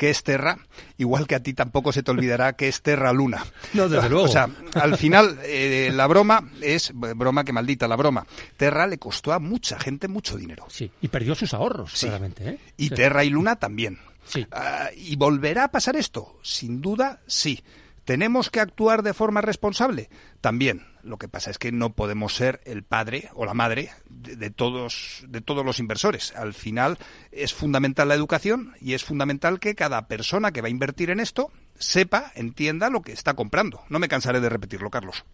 que 0.00 0.08
es 0.08 0.22
Terra, 0.22 0.58
igual 0.96 1.26
que 1.26 1.34
a 1.34 1.42
ti 1.42 1.52
tampoco 1.52 1.92
se 1.92 2.02
te 2.02 2.10
olvidará 2.10 2.54
que 2.54 2.68
es 2.68 2.80
Terra 2.80 3.12
Luna. 3.12 3.44
No, 3.74 3.86
desde 3.86 4.08
luego. 4.08 4.24
O 4.24 4.28
sea, 4.28 4.48
al 4.72 4.96
final, 4.96 5.38
eh, 5.44 5.90
la 5.92 6.06
broma 6.06 6.48
es, 6.62 6.92
broma 6.94 7.44
que 7.44 7.52
maldita 7.52 7.86
la 7.86 7.96
broma, 7.96 8.26
Terra 8.56 8.86
le 8.86 8.96
costó 8.96 9.34
a 9.34 9.38
mucha 9.38 9.78
gente 9.78 10.08
mucho 10.08 10.38
dinero. 10.38 10.64
Sí, 10.70 10.90
y 11.02 11.08
perdió 11.08 11.34
sus 11.34 11.52
ahorros, 11.52 11.92
claramente. 12.00 12.48
¿eh? 12.48 12.58
Y 12.78 12.88
Terra 12.88 13.24
y 13.24 13.28
Luna 13.28 13.56
también. 13.56 13.98
Sí. 14.24 14.46
Ah, 14.52 14.90
¿Y 14.96 15.16
volverá 15.16 15.64
a 15.64 15.70
pasar 15.70 15.96
esto? 15.96 16.38
Sin 16.42 16.80
duda, 16.80 17.20
sí. 17.26 17.62
¿Tenemos 18.04 18.50
que 18.50 18.60
actuar 18.60 19.02
de 19.02 19.14
forma 19.14 19.40
responsable? 19.40 20.08
También. 20.40 20.86
Lo 21.02 21.16
que 21.16 21.28
pasa 21.28 21.50
es 21.50 21.58
que 21.58 21.72
no 21.72 21.94
podemos 21.94 22.34
ser 22.34 22.60
el 22.64 22.82
padre 22.82 23.30
o 23.34 23.46
la 23.46 23.54
madre 23.54 23.90
de, 24.08 24.50
todos, 24.50 25.24
de 25.28 25.40
todos 25.40 25.64
los 25.64 25.78
inversores. 25.78 26.34
Al 26.36 26.52
final 26.52 26.98
es 27.32 27.54
fundamental 27.54 28.08
la 28.08 28.14
educación 28.14 28.74
y 28.80 28.94
es 28.94 29.04
fundamental 29.04 29.60
que 29.60 29.74
cada 29.74 30.08
persona 30.08 30.52
que 30.52 30.60
va 30.60 30.68
a 30.68 30.72
invertir 30.72 31.10
en 31.10 31.20
esto 31.20 31.50
sepa, 31.78 32.32
entienda 32.34 32.90
lo 32.90 33.00
que 33.00 33.12
está 33.12 33.34
comprando. 33.34 33.82
No 33.88 33.98
me 33.98 34.08
cansaré 34.08 34.40
de 34.40 34.48
repetirlo, 34.48 34.90
Carlos. 34.90 35.24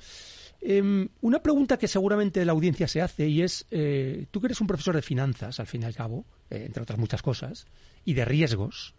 Em, 0.60 1.08
una 1.20 1.42
pregunta 1.42 1.78
que 1.78 1.88
seguramente 1.88 2.44
la 2.44 2.52
audiencia 2.52 2.88
se 2.88 3.02
hace 3.02 3.28
y 3.28 3.42
es, 3.42 3.66
eh, 3.70 4.26
tú 4.30 4.40
que 4.40 4.48
eres 4.48 4.60
un 4.60 4.66
profesor 4.66 4.96
de 4.96 5.02
finanzas, 5.02 5.60
al 5.60 5.66
fin 5.66 5.82
y 5.82 5.84
al 5.84 5.94
cabo, 5.94 6.24
eh, 6.50 6.64
entre 6.66 6.82
otras 6.82 6.98
muchas 6.98 7.22
cosas, 7.22 7.66
y 8.04 8.14
de 8.14 8.24
riesgos, 8.24 8.94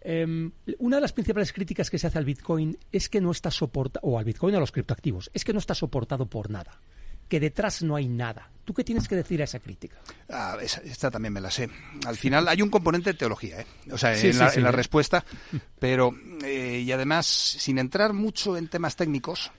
Em, 0.00 0.52
una 0.78 0.96
de 0.96 1.02
las 1.02 1.12
principales 1.12 1.52
críticas 1.52 1.90
que 1.90 1.98
se 1.98 2.06
hace 2.06 2.18
al 2.18 2.24
Bitcoin 2.24 2.78
es 2.92 3.08
que 3.08 3.20
no 3.20 3.30
está 3.30 3.50
soportado, 3.50 4.06
o 4.06 4.18
al 4.18 4.24
Bitcoin 4.24 4.54
o 4.54 4.58
a 4.58 4.60
los 4.60 4.72
criptoactivos, 4.72 5.30
es 5.34 5.44
que 5.44 5.52
no 5.52 5.58
está 5.58 5.74
soportado 5.74 6.26
por 6.26 6.50
nada 6.50 6.80
que 7.28 7.40
detrás 7.40 7.82
no 7.82 7.94
hay 7.94 8.08
nada. 8.08 8.50
¿Tú 8.64 8.72
qué 8.72 8.82
tienes 8.82 9.06
que 9.06 9.14
decir 9.14 9.42
a 9.42 9.44
esa 9.44 9.58
crítica? 9.58 9.98
Ah, 10.30 10.56
esta 10.62 11.10
también 11.10 11.34
me 11.34 11.42
la 11.42 11.50
sé. 11.50 11.68
Al 12.06 12.16
final 12.16 12.48
hay 12.48 12.62
un 12.62 12.70
componente 12.70 13.12
de 13.12 13.18
teología, 13.18 13.60
¿eh? 13.60 13.66
o 13.92 13.98
sea, 13.98 14.18
en, 14.18 14.62
la, 14.62 14.72
respuesta, 14.72 15.22
pero 15.78 16.14
eh, 16.42 16.82
y 16.86 16.90
además 16.90 17.26
sin 17.26 17.76
entrar 17.76 18.14
mucho 18.14 18.56
en 18.56 18.68
temas 18.68 18.96
técnicos, 18.96 19.52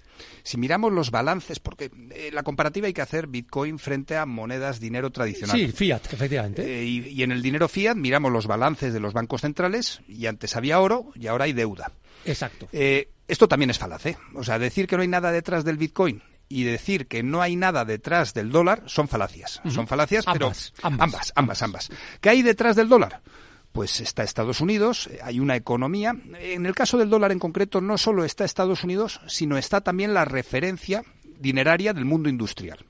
si 0.43 0.57
miramos 0.57 0.91
los 0.91 1.11
balances, 1.11 1.59
porque 1.59 1.91
eh, 2.11 2.29
la 2.33 2.43
comparativa 2.43 2.87
hay 2.87 2.93
que 2.93 3.01
hacer 3.01 3.27
Bitcoin 3.27 3.79
frente 3.79 4.17
a 4.17 4.25
monedas, 4.25 4.79
dinero 4.79 5.11
tradicional. 5.11 5.57
Sí, 5.57 5.71
fiat, 5.71 6.01
efectivamente. 6.11 6.63
Eh, 6.63 6.85
y, 6.85 7.23
en 7.23 7.31
el 7.31 7.41
dinero 7.41 7.67
fiat 7.67 7.95
miramos 7.95 8.31
los 8.31 8.47
balances 8.47 8.93
de 8.93 8.99
los 8.99 9.13
bancos 9.13 9.41
centrales 9.41 10.01
y 10.07 10.25
antes 10.25 10.55
había 10.55 10.79
oro 10.79 11.11
y 11.15 11.27
ahora 11.27 11.45
hay 11.45 11.53
deuda. 11.53 11.91
Exacto. 12.25 12.67
Eh, 12.71 13.09
esto 13.27 13.47
también 13.47 13.69
es 13.69 13.79
falaz, 13.79 14.05
¿eh? 14.05 14.17
O 14.33 14.43
sea, 14.43 14.59
decir 14.59 14.87
que 14.87 14.95
no 14.95 15.01
hay 15.01 15.07
nada 15.07 15.31
detrás 15.31 15.63
del 15.63 15.77
Bitcoin 15.77 16.21
y 16.47 16.63
decir 16.63 17.07
que 17.07 17.21
no 17.21 17.41
hay 17.41 17.55
nada 17.55 17.85
detrás 17.85 18.33
del 18.33 18.51
dólar 18.51 18.83
son 18.87 19.07
falacias. 19.07 19.61
Son 19.69 19.87
falacias, 19.87 20.25
pero 20.25 20.47
ambas, 20.47 20.73
ambas, 20.81 21.33
ambas, 21.35 21.61
ambas. 21.61 21.89
¿Qué 22.19 22.29
hay 22.29 22.41
detrás 22.41 22.75
del 22.75 22.89
dólar? 22.89 23.21
Pues 23.71 24.01
está 24.01 24.23
Estados 24.23 24.61
Unidos, 24.61 25.07
eh, 25.07 25.19
hay 25.23 25.39
una 25.39 25.55
economía. 25.55 26.15
En 26.39 26.65
el 26.65 26.75
caso 26.75 26.97
del 26.97 27.09
dólar 27.09 27.31
en 27.31 27.39
concreto, 27.39 27.81
no 27.81 27.97
solo 27.97 28.23
está 28.23 28.45
Estados 28.45 28.83
Unidos, 28.83 29.21
sino 29.27 29.57
está 29.57 29.81
también 29.81 30.13
la 30.13 30.25
referencia 30.25 31.03
dineraria 31.39 31.93
del 31.93 32.05
mundo 32.05 32.29
industrial. 32.29 32.85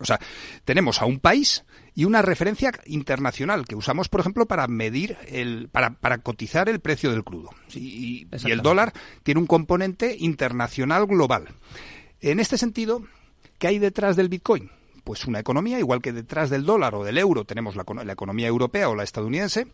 O 0.00 0.04
sea, 0.04 0.20
tenemos 0.64 1.02
a 1.02 1.06
un 1.06 1.18
país 1.18 1.64
y 1.94 2.04
una 2.04 2.22
referencia 2.22 2.72
internacional 2.86 3.66
que 3.66 3.74
usamos, 3.74 4.08
por 4.08 4.20
ejemplo, 4.20 4.46
para 4.46 4.66
medir 4.68 5.16
el, 5.26 5.68
para, 5.68 5.94
para 5.98 6.18
cotizar 6.18 6.68
el 6.68 6.80
precio 6.80 7.10
del 7.10 7.24
crudo. 7.24 7.50
y 7.74 8.26
el 8.44 8.62
dólar 8.62 8.92
tiene 9.22 9.40
un 9.40 9.46
componente 9.46 10.16
internacional 10.18 11.06
global. 11.06 11.48
En 12.20 12.40
este 12.40 12.58
sentido, 12.58 13.02
¿qué 13.58 13.68
hay 13.68 13.78
detrás 13.78 14.16
del 14.16 14.28
Bitcoin? 14.28 14.70
Pues 15.08 15.24
una 15.24 15.38
economía, 15.38 15.78
igual 15.78 16.02
que 16.02 16.12
detrás 16.12 16.50
del 16.50 16.66
dólar 16.66 16.94
o 16.94 17.02
del 17.02 17.16
euro 17.16 17.46
tenemos 17.46 17.76
la, 17.76 18.12
economía 18.12 18.46
europea 18.46 18.90
o 18.90 18.94
la 18.94 19.04
estadounidense, 19.04 19.66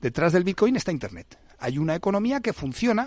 detrás 0.00 0.32
del 0.32 0.42
Bitcoin 0.42 0.74
está 0.74 0.90
Internet. 0.90 1.38
Hay 1.60 1.78
una 1.78 1.94
economía 1.94 2.40
que 2.40 2.52
funciona 2.52 3.06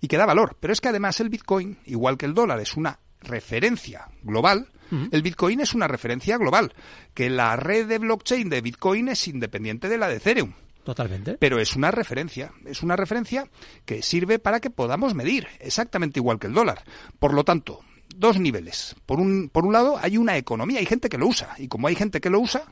y 0.00 0.08
que 0.08 0.16
da 0.16 0.24
valor, 0.24 0.56
pero 0.58 0.72
es 0.72 0.80
que 0.80 0.88
además 0.88 1.20
el 1.20 1.28
Bitcoin, 1.28 1.76
igual 1.84 2.16
que 2.16 2.24
el 2.24 2.32
dólar, 2.32 2.60
es 2.60 2.78
una 2.78 3.00
referencia 3.20 4.08
global, 4.22 4.68
el 5.10 5.20
Bitcoin 5.20 5.60
es 5.60 5.74
una 5.74 5.86
referencia 5.86 6.38
global, 6.38 6.72
que 7.12 7.28
la 7.28 7.56
red 7.56 7.86
de 7.86 7.98
blockchain 7.98 8.48
de 8.48 8.62
Bitcoin 8.62 9.08
es 9.08 9.28
independiente 9.28 9.90
de 9.90 9.98
la 9.98 10.08
de 10.08 10.16
Ethereum. 10.16 10.54
Totalmente. 10.82 11.36
Pero 11.38 11.60
es 11.60 11.76
una 11.76 11.90
referencia, 11.90 12.52
es 12.64 12.82
una 12.82 12.96
referencia 12.96 13.50
que 13.84 14.00
sirve 14.00 14.38
para 14.38 14.60
que 14.60 14.70
podamos 14.70 15.14
medir, 15.14 15.46
exactamente 15.60 16.20
igual 16.20 16.38
que 16.38 16.46
el 16.46 16.54
dólar. 16.54 16.84
Por 17.18 17.34
lo 17.34 17.44
tanto, 17.44 17.80
dos 18.14 18.38
niveles. 18.38 18.96
Por 19.06 19.20
un, 19.20 19.48
por 19.48 19.66
un 19.66 19.72
lado, 19.72 19.98
hay 20.00 20.18
una 20.18 20.36
economía, 20.36 20.80
hay 20.80 20.86
gente 20.86 21.08
que 21.08 21.18
lo 21.18 21.26
usa. 21.26 21.54
Y 21.58 21.68
como 21.68 21.88
hay 21.88 21.94
gente 21.94 22.20
que 22.20 22.30
lo 22.30 22.40
usa, 22.40 22.64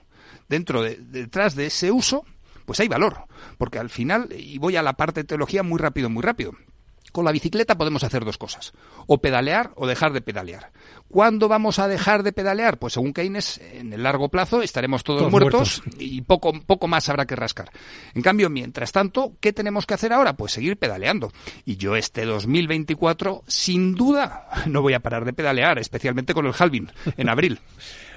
dentro 0.49 0.83
de, 0.83 0.97
detrás 0.97 1.55
de 1.55 1.67
ese 1.67 1.91
uso, 1.91 2.25
pues 2.65 2.81
hay 2.81 2.89
valor. 2.89 3.25
Porque 3.59 3.79
al 3.79 3.91
final, 3.91 4.29
y 4.37 4.59
voy 4.59 4.77
a 4.77 4.83
la 4.83 4.95
parte 4.95 5.21
de 5.21 5.25
teología 5.25 5.63
muy 5.63 5.79
rápido, 5.79 6.11
muy 6.11 6.23
rápido. 6.23 6.53
Con 7.17 7.25
la 7.25 7.33
bicicleta 7.33 7.79
podemos 7.79 8.05
hacer 8.05 8.27
dos 8.27 8.37
cosas, 8.37 8.75
o 9.07 9.23
pedalear 9.23 9.71
o 9.77 9.87
dejar 9.87 10.13
de 10.13 10.21
pedalear. 10.21 10.71
¿Cuándo 11.09 11.49
vamos 11.49 11.79
a 11.79 11.89
dejar 11.89 12.23
de 12.23 12.35
pedalear? 12.35 12.79
Pues 12.79 12.93
según 12.93 13.15
Keynes, 13.15 13.57
en 13.57 13.91
el 13.95 14.03
largo 14.03 14.29
plazo 14.29 14.61
estaremos 14.61 15.03
todos, 15.03 15.33
muertos, 15.33 15.83
y 15.99 16.21
poco, 16.21 16.53
poco 16.67 16.89
más 16.89 17.09
habrá 17.09 17.25
que 17.25 17.35
rascar. 17.35 17.71
En 18.13 18.21
cambio, 18.21 18.51
mientras 18.51 18.93
tanto, 18.93 19.33
¿qué 19.41 19.55
tenemos 19.55 19.87
que 19.87 19.95
hacer 19.95 20.13
ahora? 20.13 20.35
Pues 20.35 20.53
seguir 20.53 20.77
pedaleando. 20.77 21.33
Y 21.65 21.79
yo 21.79 21.97
este 21.97 22.27
2024, 22.27 23.45
sin 23.47 23.95
duda, 23.95 24.51
no 24.67 24.83
voy 24.83 24.93
a 24.93 25.01
parar 25.01 25.25
de 25.25 25.33
pedalear, 25.33 25.79
especialmente 25.79 26.35
con 26.35 26.45
el 26.45 26.53
halving 26.53 26.93
en 27.17 27.29
abril. 27.31 27.61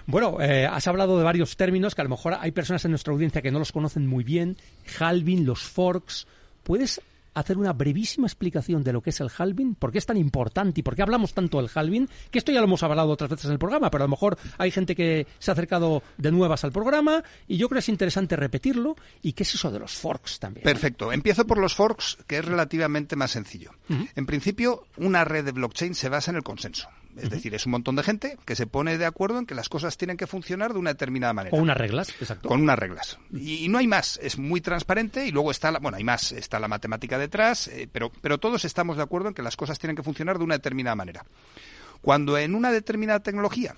Bueno, 0.07 0.41
eh, 0.41 0.65
has 0.65 0.88
hablado 0.88 1.19
de 1.19 1.23
varios 1.23 1.55
términos 1.55 1.93
que 1.93 2.01
a 2.01 2.03
lo 2.03 2.09
mejor 2.09 2.33
hay 2.39 2.51
personas 2.51 2.83
en 2.83 2.89
nuestra 2.89 3.13
audiencia 3.13 3.43
que 3.43 3.51
no 3.51 3.59
los 3.59 3.71
conocen 3.71 4.07
muy 4.07 4.23
bien. 4.23 4.57
Halving, 4.99 5.45
los 5.45 5.62
forks. 5.62 6.25
¿Puedes 6.63 6.99
hacer 7.39 7.58
una 7.58 7.73
brevísima 7.73 8.28
explicación 8.28 8.84
de 8.84 8.93
lo 8.93 9.02
que 9.02 9.10
es 9.12 9.19
el 9.19 9.30
halving, 9.36 9.75
por 9.75 9.91
qué 9.91 9.97
es 9.97 10.06
tan 10.06 10.17
importante 10.17 10.80
y 10.80 10.84
por 10.84 10.95
qué 10.95 11.02
hablamos 11.02 11.34
tanto 11.34 11.58
del 11.58 11.69
halving, 11.73 12.08
que 12.32 12.39
esto 12.39 12.52
ya 12.52 12.60
lo 12.60 12.65
hemos 12.65 12.84
hablado 12.84 13.10
otras 13.10 13.30
veces 13.30 13.45
en 13.45 13.54
el 13.54 13.60
programa, 13.60 13.89
pero 13.89 14.04
a 14.04 14.08
lo 14.08 14.12
mejor 14.12 14.38
hay 14.58 14.71
gente 14.71 14.95
que 14.95 15.28
se 15.39 15.52
ha 15.52 15.54
acercado 15.54 16.04
de 16.17 16.32
nuevas 16.32 16.63
al 16.63 16.71
programa 16.71 17.23
y 17.47 17.58
yo 17.58 17.67
creo 17.67 17.78
que 17.78 17.84
es 17.84 17.89
interesante 17.89 18.36
repetirlo 18.36 18.95
y 19.21 19.34
qué 19.34 19.43
es 19.43 19.56
eso 19.56 19.71
de 19.71 19.80
los 19.80 19.93
forks 19.93 20.39
también. 20.39 20.63
Perfecto, 20.63 21.12
empiezo 21.12 21.45
por 21.45 21.58
los 21.58 21.75
forks, 21.75 22.17
que 22.28 22.38
es 22.38 22.45
relativamente 22.45 23.15
más 23.15 23.32
sencillo. 23.32 23.71
En 24.15 24.25
principio, 24.25 24.88
una 24.97 25.23
red 25.23 25.45
de 25.45 25.52
blockchain 25.52 25.95
se 25.95 26.10
basa 26.10 26.32
en 26.32 26.38
el 26.38 26.43
consenso. 26.43 26.89
Es 27.21 27.29
decir, 27.29 27.53
es 27.55 27.65
un 27.65 27.71
montón 27.73 27.95
de 27.95 28.03
gente 28.03 28.38
que 28.45 28.55
se 28.55 28.67
pone 28.67 28.97
de 28.97 29.05
acuerdo 29.05 29.39
en 29.39 29.45
que 29.45 29.55
las 29.55 29.69
cosas 29.69 29.97
tienen 29.97 30.17
que 30.17 30.27
funcionar 30.27 30.73
de 30.73 30.79
una 30.79 30.91
determinada 30.91 31.34
manera. 31.34 31.51
Con 31.51 31.62
unas 31.62 31.77
reglas, 31.77 32.10
exacto. 32.19 32.49
Con 32.49 32.62
unas 32.62 32.77
reglas. 32.77 33.17
Y, 33.34 33.67
no 33.69 33.77
hay 33.77 33.88
más, 33.88 34.19
es 34.21 34.38
muy 34.38 34.62
transparente 34.62 35.25
y 35.25 35.32
luego 35.32 35.51
está, 35.51 35.71
la, 35.71 35.79
bueno, 35.79 35.97
hay 35.97 36.03
más, 36.03 36.32
está 36.32 36.60
la 36.60 36.67
matemática 36.67 37.17
detrás, 37.17 37.67
eh, 37.67 37.88
pero, 37.91 38.12
pero 38.21 38.38
todos 38.38 38.65
estamos 38.65 38.97
de 38.97 39.03
acuerdo 39.03 39.29
en 39.29 39.34
que 39.34 39.41
las 39.41 39.55
cosas 39.55 39.79
tienen 39.79 39.95
que 39.95 40.03
funcionar 40.03 40.38
de 40.38 40.43
una 40.43 40.55
determinada 40.55 40.95
manera. 40.95 41.25
Cuando 42.01 42.38
en 42.38 42.55
una 42.55 42.71
determinada 42.71 43.19
tecnología 43.19 43.75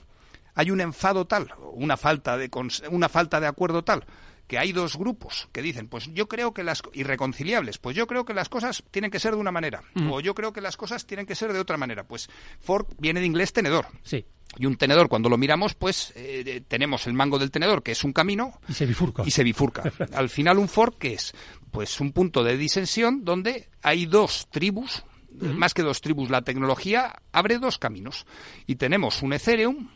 hay 0.55 0.71
un 0.71 0.81
enfado 0.81 1.25
tal, 1.25 1.49
una 1.73 1.97
falta 1.97 2.37
de, 2.37 2.49
una 2.89 3.09
falta 3.09 3.39
de 3.39 3.47
acuerdo 3.47 3.83
tal, 3.83 4.05
que 4.51 4.59
hay 4.59 4.73
dos 4.73 4.97
grupos 4.97 5.47
que 5.53 5.61
dicen, 5.61 5.87
pues 5.87 6.09
yo 6.13 6.27
creo 6.27 6.53
que 6.53 6.63
las 6.63 6.81
irreconciliables, 6.91 7.77
pues 7.77 7.95
yo 7.95 8.05
creo 8.05 8.25
que 8.25 8.33
las 8.33 8.49
cosas 8.49 8.83
tienen 8.91 9.09
que 9.09 9.17
ser 9.17 9.33
de 9.33 9.39
una 9.39 9.51
manera, 9.51 9.81
o 10.09 10.19
yo 10.19 10.35
creo 10.35 10.51
que 10.51 10.59
las 10.59 10.75
cosas 10.75 11.05
tienen 11.05 11.25
que 11.25 11.35
ser 11.35 11.53
de 11.53 11.59
otra 11.59 11.77
manera. 11.77 12.03
Pues 12.03 12.29
fork 12.59 12.89
viene 12.97 13.21
de 13.21 13.27
inglés 13.27 13.53
tenedor. 13.53 13.87
Sí. 14.03 14.25
Y 14.57 14.65
un 14.65 14.75
tenedor, 14.75 15.07
cuando 15.07 15.29
lo 15.29 15.37
miramos, 15.37 15.73
pues 15.73 16.11
eh, 16.15 16.61
tenemos 16.67 17.07
el 17.07 17.13
mango 17.13 17.39
del 17.39 17.49
tenedor, 17.51 17.81
que 17.81 17.93
es 17.93 18.03
un 18.03 18.11
camino. 18.11 18.59
Y 18.67 18.73
se 18.73 18.85
bifurca. 18.85 19.23
Y 19.25 19.31
se 19.31 19.45
bifurca. 19.45 19.83
Al 20.13 20.27
final, 20.27 20.57
un 20.57 20.67
fork, 20.67 20.97
¿qué 20.97 21.13
es? 21.13 21.33
Pues 21.71 22.01
un 22.01 22.11
punto 22.11 22.43
de 22.43 22.57
disensión 22.57 23.23
donde 23.23 23.69
hay 23.81 24.05
dos 24.05 24.49
tribus, 24.51 25.05
más 25.39 25.73
que 25.73 25.81
dos 25.81 26.01
tribus, 26.01 26.29
la 26.29 26.41
tecnología 26.41 27.21
abre 27.31 27.57
dos 27.57 27.77
caminos. 27.77 28.25
Y 28.67 28.75
tenemos 28.75 29.21
un 29.21 29.31
Ethereum 29.31 29.87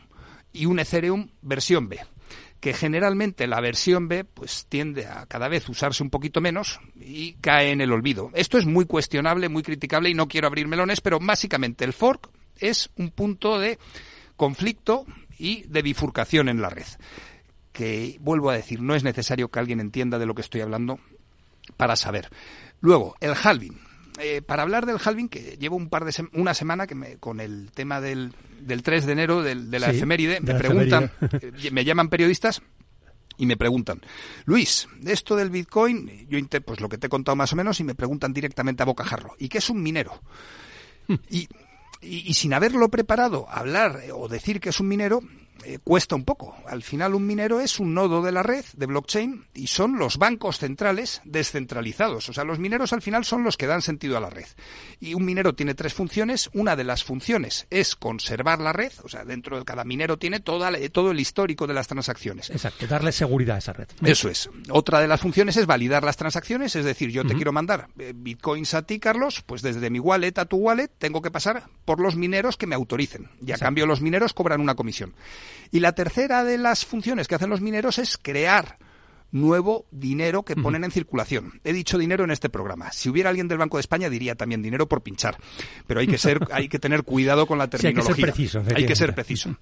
y 0.56 0.66
un 0.66 0.78
Ethereum 0.78 1.28
versión 1.42 1.88
B 1.88 2.00
que 2.60 2.72
generalmente 2.72 3.46
la 3.46 3.60
versión 3.60 4.08
B 4.08 4.24
pues 4.24 4.66
tiende 4.68 5.06
a 5.06 5.26
cada 5.26 5.48
vez 5.48 5.68
usarse 5.68 6.02
un 6.02 6.10
poquito 6.10 6.40
menos 6.40 6.80
y 6.96 7.34
cae 7.34 7.70
en 7.70 7.80
el 7.80 7.92
olvido. 7.92 8.30
Esto 8.34 8.58
es 8.58 8.66
muy 8.66 8.86
cuestionable, 8.86 9.48
muy 9.48 9.62
criticable 9.62 10.10
y 10.10 10.14
no 10.14 10.28
quiero 10.28 10.46
abrir 10.46 10.66
melones, 10.66 11.00
pero 11.00 11.18
básicamente 11.20 11.84
el 11.84 11.92
fork 11.92 12.30
es 12.58 12.90
un 12.96 13.10
punto 13.10 13.58
de 13.58 13.78
conflicto 14.36 15.06
y 15.38 15.62
de 15.64 15.82
bifurcación 15.82 16.48
en 16.48 16.60
la 16.60 16.70
red. 16.70 16.86
Que 17.72 18.16
vuelvo 18.20 18.50
a 18.50 18.56
decir, 18.56 18.80
no 18.80 18.94
es 18.94 19.04
necesario 19.04 19.48
que 19.48 19.58
alguien 19.58 19.80
entienda 19.80 20.18
de 20.18 20.26
lo 20.26 20.34
que 20.34 20.42
estoy 20.42 20.62
hablando 20.62 20.98
para 21.76 21.94
saber. 21.94 22.30
Luego, 22.80 23.16
el 23.20 23.34
halving. 23.34 23.85
Eh, 24.18 24.40
para 24.42 24.62
hablar 24.62 24.86
del 24.86 24.98
halving, 25.02 25.28
que 25.28 25.56
llevo 25.58 25.76
un 25.76 25.88
par 25.88 26.04
de 26.04 26.28
una 26.32 26.54
semana 26.54 26.86
que 26.86 26.94
me, 26.94 27.16
con 27.18 27.40
el 27.40 27.70
tema 27.72 28.00
del, 28.00 28.32
del 28.60 28.82
3 28.82 29.04
de 29.04 29.12
enero 29.12 29.42
de 29.42 29.78
la 29.78 29.90
efeméride, 29.90 30.40
me 30.40 30.54
preguntan, 30.54 31.10
eh, 31.20 31.70
me 31.70 31.84
llaman 31.84 32.08
periodistas 32.08 32.62
y 33.36 33.44
me 33.44 33.56
preguntan, 33.56 34.00
Luis, 34.46 34.88
esto 35.04 35.36
del 35.36 35.50
Bitcoin, 35.50 36.26
yo 36.28 36.38
pues 36.64 36.80
lo 36.80 36.88
que 36.88 36.96
te 36.96 37.08
he 37.08 37.10
contado 37.10 37.36
más 37.36 37.52
o 37.52 37.56
menos 37.56 37.78
y 37.80 37.84
me 37.84 37.94
preguntan 37.94 38.32
directamente 38.32 38.82
a 38.82 38.86
bocajarro, 38.86 39.34
¿y 39.38 39.48
qué 39.48 39.58
es 39.58 39.68
un 39.68 39.82
minero? 39.82 40.22
Hmm. 41.08 41.16
y, 41.30 41.48
y, 42.00 42.34
sin 42.34 42.52
haberlo 42.52 42.88
preparado, 42.88 43.46
hablar 43.48 44.00
o 44.12 44.28
decir 44.28 44.60
que 44.60 44.70
es 44.70 44.80
un 44.80 44.88
minero, 44.88 45.20
eh, 45.64 45.78
cuesta 45.82 46.14
un 46.14 46.24
poco. 46.24 46.54
Al 46.66 46.82
final 46.82 47.14
un 47.14 47.26
minero 47.26 47.60
es 47.60 47.80
un 47.80 47.94
nodo 47.94 48.22
de 48.22 48.32
la 48.32 48.42
red 48.42 48.64
de 48.74 48.86
blockchain 48.86 49.46
y 49.54 49.66
son 49.66 49.98
los 49.98 50.18
bancos 50.18 50.58
centrales 50.58 51.20
descentralizados. 51.24 52.28
O 52.28 52.32
sea, 52.32 52.44
los 52.44 52.58
mineros 52.58 52.92
al 52.92 53.02
final 53.02 53.24
son 53.24 53.42
los 53.42 53.56
que 53.56 53.66
dan 53.66 53.82
sentido 53.82 54.16
a 54.16 54.20
la 54.20 54.30
red. 54.30 54.46
Y 55.00 55.14
un 55.14 55.24
minero 55.24 55.54
tiene 55.54 55.74
tres 55.74 55.94
funciones. 55.94 56.50
Una 56.52 56.76
de 56.76 56.84
las 56.84 57.04
funciones 57.04 57.66
es 57.70 57.96
conservar 57.96 58.60
la 58.60 58.72
red. 58.72 58.92
O 59.02 59.08
sea, 59.08 59.24
dentro 59.24 59.58
de 59.58 59.64
cada 59.64 59.84
minero 59.84 60.18
tiene 60.18 60.40
toda, 60.40 60.72
todo 60.90 61.10
el 61.10 61.20
histórico 61.20 61.66
de 61.66 61.74
las 61.74 61.88
transacciones. 61.88 62.50
Exacto, 62.50 62.86
darle 62.86 63.12
seguridad 63.12 63.56
a 63.56 63.58
esa 63.58 63.72
red. 63.72 63.88
Eso 64.04 64.28
es. 64.28 64.48
Otra 64.70 65.00
de 65.00 65.08
las 65.08 65.20
funciones 65.20 65.56
es 65.56 65.66
validar 65.66 66.04
las 66.04 66.16
transacciones. 66.16 66.76
Es 66.76 66.84
decir, 66.84 67.10
yo 67.10 67.26
te 67.26 67.34
quiero 67.34 67.52
mandar 67.52 67.88
eh, 67.98 68.12
bitcoins 68.14 68.74
a 68.74 68.82
ti, 68.82 68.98
Carlos, 68.98 69.42
pues 69.44 69.62
desde 69.62 69.90
mi 69.90 69.98
wallet 69.98 70.38
a 70.38 70.44
tu 70.44 70.56
wallet 70.58 70.90
tengo 70.98 71.22
que 71.22 71.30
pasar 71.30 71.64
por 71.84 72.00
los 72.00 72.16
mineros 72.16 72.56
que 72.56 72.66
me 72.66 72.74
autoricen. 72.74 73.28
Y 73.44 73.52
a 73.52 73.58
cambio 73.58 73.86
los 73.86 74.00
mineros 74.00 74.32
cobran 74.32 74.60
una 74.60 74.74
comisión. 74.74 75.14
Y 75.70 75.80
la 75.80 75.92
tercera 75.92 76.44
de 76.44 76.58
las 76.58 76.84
funciones 76.84 77.28
que 77.28 77.34
hacen 77.34 77.50
los 77.50 77.60
mineros 77.60 77.98
es 77.98 78.18
crear 78.18 78.78
nuevo 79.32 79.86
dinero 79.90 80.44
que 80.44 80.56
ponen 80.56 80.84
en 80.84 80.90
circulación. 80.90 81.60
He 81.64 81.72
dicho 81.72 81.98
dinero 81.98 82.24
en 82.24 82.30
este 82.30 82.48
programa. 82.48 82.92
Si 82.92 83.08
hubiera 83.08 83.30
alguien 83.30 83.48
del 83.48 83.58
Banco 83.58 83.76
de 83.76 83.82
España 83.82 84.08
diría 84.08 84.34
también 84.34 84.62
dinero 84.62 84.88
por 84.88 85.02
pinchar, 85.02 85.36
pero 85.86 86.00
hay 86.00 86.06
que 86.06 86.18
ser, 86.18 86.40
hay 86.52 86.68
que 86.68 86.78
tener 86.78 87.02
cuidado 87.02 87.46
con 87.46 87.58
la 87.58 87.68
terminología. 87.68 88.14
hay 88.14 88.14
que 88.14 88.22
ser 88.22 88.32
preciso. 88.32 88.62
Hay 88.74 88.86
que 88.86 88.96
ser 88.96 89.14
preciso. 89.14 89.56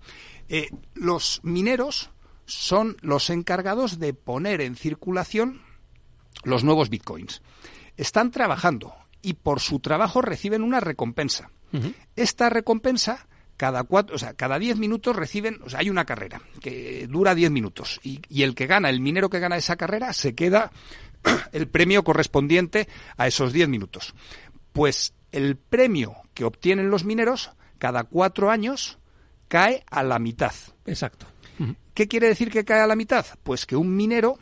Eh, 0.48 0.68
los 0.94 1.40
mineros 1.42 2.10
son 2.46 2.96
los 3.00 3.30
encargados 3.30 3.98
de 3.98 4.14
poner 4.14 4.60
en 4.60 4.76
circulación 4.76 5.62
los 6.44 6.64
nuevos 6.64 6.90
bitcoins. 6.90 7.42
Están 7.96 8.30
trabajando 8.30 8.94
y 9.22 9.34
por 9.34 9.60
su 9.60 9.80
trabajo 9.80 10.20
reciben 10.20 10.62
una 10.62 10.80
recompensa. 10.80 11.50
Esta 12.14 12.50
recompensa 12.50 13.26
cada 13.56 13.84
cuatro, 13.84 14.16
o 14.16 14.18
sea, 14.18 14.34
cada 14.34 14.58
diez 14.58 14.76
minutos 14.76 15.14
reciben, 15.14 15.60
o 15.64 15.70
sea, 15.70 15.80
hay 15.80 15.90
una 15.90 16.04
carrera 16.04 16.42
que 16.60 17.06
dura 17.08 17.34
diez 17.34 17.50
minutos 17.50 18.00
y, 18.02 18.20
y, 18.28 18.42
el 18.42 18.54
que 18.54 18.66
gana, 18.66 18.90
el 18.90 19.00
minero 19.00 19.30
que 19.30 19.38
gana 19.38 19.56
esa 19.56 19.76
carrera, 19.76 20.12
se 20.12 20.34
queda 20.34 20.72
el 21.52 21.68
premio 21.68 22.04
correspondiente 22.04 22.88
a 23.16 23.26
esos 23.26 23.52
diez 23.52 23.68
minutos. 23.68 24.14
Pues 24.72 25.14
el 25.32 25.56
premio 25.56 26.16
que 26.32 26.44
obtienen 26.44 26.90
los 26.90 27.04
mineros 27.04 27.50
cada 27.78 28.04
cuatro 28.04 28.50
años 28.50 28.98
cae 29.48 29.84
a 29.90 30.02
la 30.02 30.18
mitad. 30.18 30.54
Exacto. 30.86 31.26
¿Qué 31.94 32.08
quiere 32.08 32.26
decir 32.26 32.50
que 32.50 32.64
cae 32.64 32.80
a 32.80 32.88
la 32.88 32.96
mitad? 32.96 33.24
Pues 33.44 33.66
que 33.66 33.76
un 33.76 33.94
minero 33.94 34.38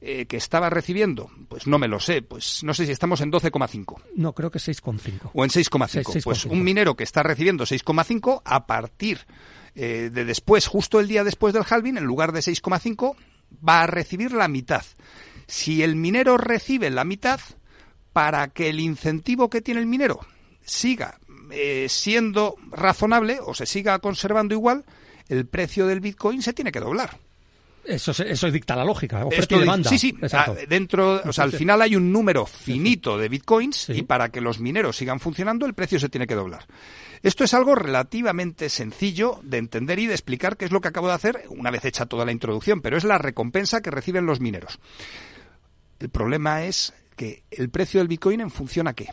eh, 0.00 0.26
que 0.26 0.36
estaba 0.36 0.70
recibiendo, 0.70 1.30
pues 1.48 1.66
no 1.66 1.78
me 1.78 1.88
lo 1.88 2.00
sé, 2.00 2.22
pues 2.22 2.62
no 2.64 2.72
sé 2.72 2.86
si 2.86 2.92
estamos 2.92 3.20
en 3.20 3.30
12,5. 3.30 4.02
No, 4.16 4.32
creo 4.34 4.50
que 4.50 4.58
6,5. 4.58 5.30
O 5.34 5.44
en 5.44 5.50
6,5. 5.50 6.22
Pues 6.24 6.46
un 6.46 6.62
minero 6.62 6.96
que 6.96 7.04
está 7.04 7.22
recibiendo 7.22 7.64
6,5 7.64 8.42
a 8.44 8.66
partir 8.66 9.26
eh, 9.74 10.10
de 10.12 10.24
después, 10.24 10.66
justo 10.66 11.00
el 11.00 11.08
día 11.08 11.24
después 11.24 11.52
del 11.52 11.64
halving, 11.68 11.98
en 11.98 12.04
lugar 12.04 12.32
de 12.32 12.40
6,5, 12.40 13.14
va 13.66 13.82
a 13.82 13.86
recibir 13.86 14.32
la 14.32 14.48
mitad. 14.48 14.84
Si 15.46 15.82
el 15.82 15.96
minero 15.96 16.38
recibe 16.38 16.90
la 16.90 17.04
mitad, 17.04 17.40
para 18.12 18.48
que 18.48 18.70
el 18.70 18.80
incentivo 18.80 19.50
que 19.50 19.60
tiene 19.60 19.80
el 19.80 19.86
minero 19.86 20.20
siga 20.62 21.18
eh, 21.50 21.86
siendo 21.88 22.56
razonable 22.70 23.38
o 23.44 23.54
se 23.54 23.66
siga 23.66 23.98
conservando 23.98 24.54
igual, 24.54 24.84
el 25.28 25.46
precio 25.46 25.86
del 25.86 26.00
Bitcoin 26.00 26.42
se 26.42 26.52
tiene 26.52 26.72
que 26.72 26.80
doblar. 26.80 27.18
Eso, 27.84 28.12
eso 28.22 28.50
dicta 28.50 28.76
la 28.76 28.84
lógica, 28.84 29.24
oferta 29.24 29.56
y 29.56 29.60
demanda. 29.60 29.88
Sí, 29.88 29.98
sí, 29.98 30.16
dentro, 30.68 31.22
o 31.24 31.32
sea, 31.32 31.44
al 31.44 31.52
final 31.52 31.80
hay 31.82 31.96
un 31.96 32.12
número 32.12 32.46
finito 32.46 33.16
de 33.18 33.28
bitcoins 33.28 33.88
y 33.88 34.02
para 34.02 34.28
que 34.28 34.40
los 34.40 34.60
mineros 34.60 34.96
sigan 34.96 35.18
funcionando 35.18 35.66
el 35.66 35.74
precio 35.74 35.98
se 35.98 36.08
tiene 36.08 36.26
que 36.26 36.34
doblar. 36.34 36.66
Esto 37.22 37.44
es 37.44 37.52
algo 37.54 37.74
relativamente 37.74 38.68
sencillo 38.68 39.40
de 39.42 39.58
entender 39.58 39.98
y 39.98 40.06
de 40.06 40.14
explicar 40.14 40.56
qué 40.56 40.64
es 40.64 40.72
lo 40.72 40.80
que 40.80 40.88
acabo 40.88 41.08
de 41.08 41.14
hacer 41.14 41.44
una 41.48 41.70
vez 41.70 41.84
hecha 41.84 42.06
toda 42.06 42.24
la 42.24 42.32
introducción, 42.32 42.80
pero 42.80 42.96
es 42.96 43.04
la 43.04 43.18
recompensa 43.18 43.80
que 43.80 43.90
reciben 43.90 44.26
los 44.26 44.40
mineros. 44.40 44.78
El 45.98 46.08
problema 46.08 46.64
es 46.64 46.94
que 47.16 47.42
el 47.50 47.70
precio 47.70 48.00
del 48.00 48.08
bitcoin 48.08 48.40
en 48.40 48.50
función 48.50 48.88
a 48.88 48.94
qué? 48.94 49.08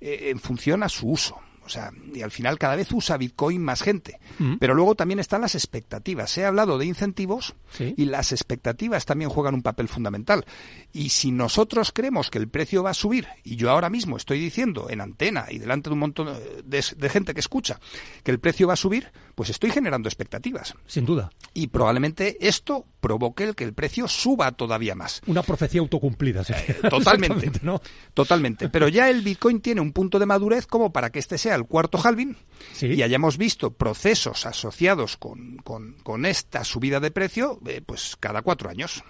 Eh, 0.00 0.30
en 0.30 0.40
función 0.40 0.82
a 0.82 0.88
su 0.88 1.08
uso. 1.08 1.38
O 1.64 1.68
sea, 1.68 1.90
y 2.14 2.22
al 2.22 2.30
final 2.30 2.58
cada 2.58 2.76
vez 2.76 2.90
usa 2.92 3.16
Bitcoin 3.16 3.62
más 3.62 3.82
gente. 3.82 4.18
Mm. 4.38 4.56
Pero 4.58 4.74
luego 4.74 4.94
también 4.94 5.20
están 5.20 5.40
las 5.40 5.54
expectativas. 5.54 6.30
Se 6.30 6.44
ha 6.44 6.48
hablado 6.48 6.78
de 6.78 6.86
incentivos 6.86 7.54
y 7.78 8.04
las 8.06 8.32
expectativas 8.32 9.06
también 9.06 9.30
juegan 9.30 9.54
un 9.54 9.62
papel 9.62 9.88
fundamental. 9.88 10.44
Y 10.92 11.10
si 11.10 11.30
nosotros 11.30 11.92
creemos 11.92 12.30
que 12.30 12.38
el 12.38 12.48
precio 12.48 12.82
va 12.82 12.90
a 12.90 12.94
subir, 12.94 13.26
y 13.44 13.56
yo 13.56 13.70
ahora 13.70 13.90
mismo 13.90 14.16
estoy 14.16 14.38
diciendo 14.38 14.88
en 14.90 15.00
antena 15.00 15.46
y 15.50 15.58
delante 15.58 15.90
de 15.90 15.94
un 15.94 16.00
montón 16.00 16.28
de, 16.64 16.82
gente 17.08 17.34
que 17.34 17.40
escucha 17.40 17.78
que 18.22 18.30
el 18.30 18.38
precio 18.38 18.66
va 18.66 18.74
a 18.74 18.76
subir, 18.76 19.10
pues 19.34 19.50
estoy 19.50 19.70
generando 19.70 20.08
expectativas. 20.08 20.74
Sin 20.86 21.04
duda. 21.04 21.30
Y 21.54 21.68
probablemente 21.68 22.36
esto 22.46 22.86
provoque 23.00 23.44
el 23.44 23.54
que 23.54 23.64
el 23.64 23.72
precio 23.72 24.08
suba 24.08 24.52
todavía 24.52 24.94
más. 24.94 25.20
Una 25.26 25.42
profecía 25.42 25.80
autocumplida. 25.80 26.44
¿sí? 26.44 26.52
Eh, 26.52 26.76
totalmente. 26.88 27.50
Totalmente. 28.14 28.68
Pero 28.68 28.88
ya 28.88 29.10
el 29.10 29.22
Bitcoin 29.22 29.60
tiene 29.60 29.80
un 29.80 29.92
punto 29.92 30.18
de 30.18 30.26
madurez 30.26 30.66
como 30.66 30.92
para 30.92 31.10
que 31.10 31.18
este 31.18 31.38
sea 31.38 31.51
el 31.54 31.66
cuarto 31.66 31.98
halving 32.02 32.36
y 32.80 33.02
hayamos 33.02 33.38
visto 33.38 33.72
procesos 33.72 34.46
asociados 34.46 35.16
con, 35.16 35.56
con, 36.02 36.26
esta 36.26 36.64
subida 36.64 37.00
de 37.00 37.10
precio 37.10 37.58
eh, 37.66 37.80
pues 37.84 38.16
cada 38.18 38.42
cuatro 38.42 38.70
años. 38.70 39.02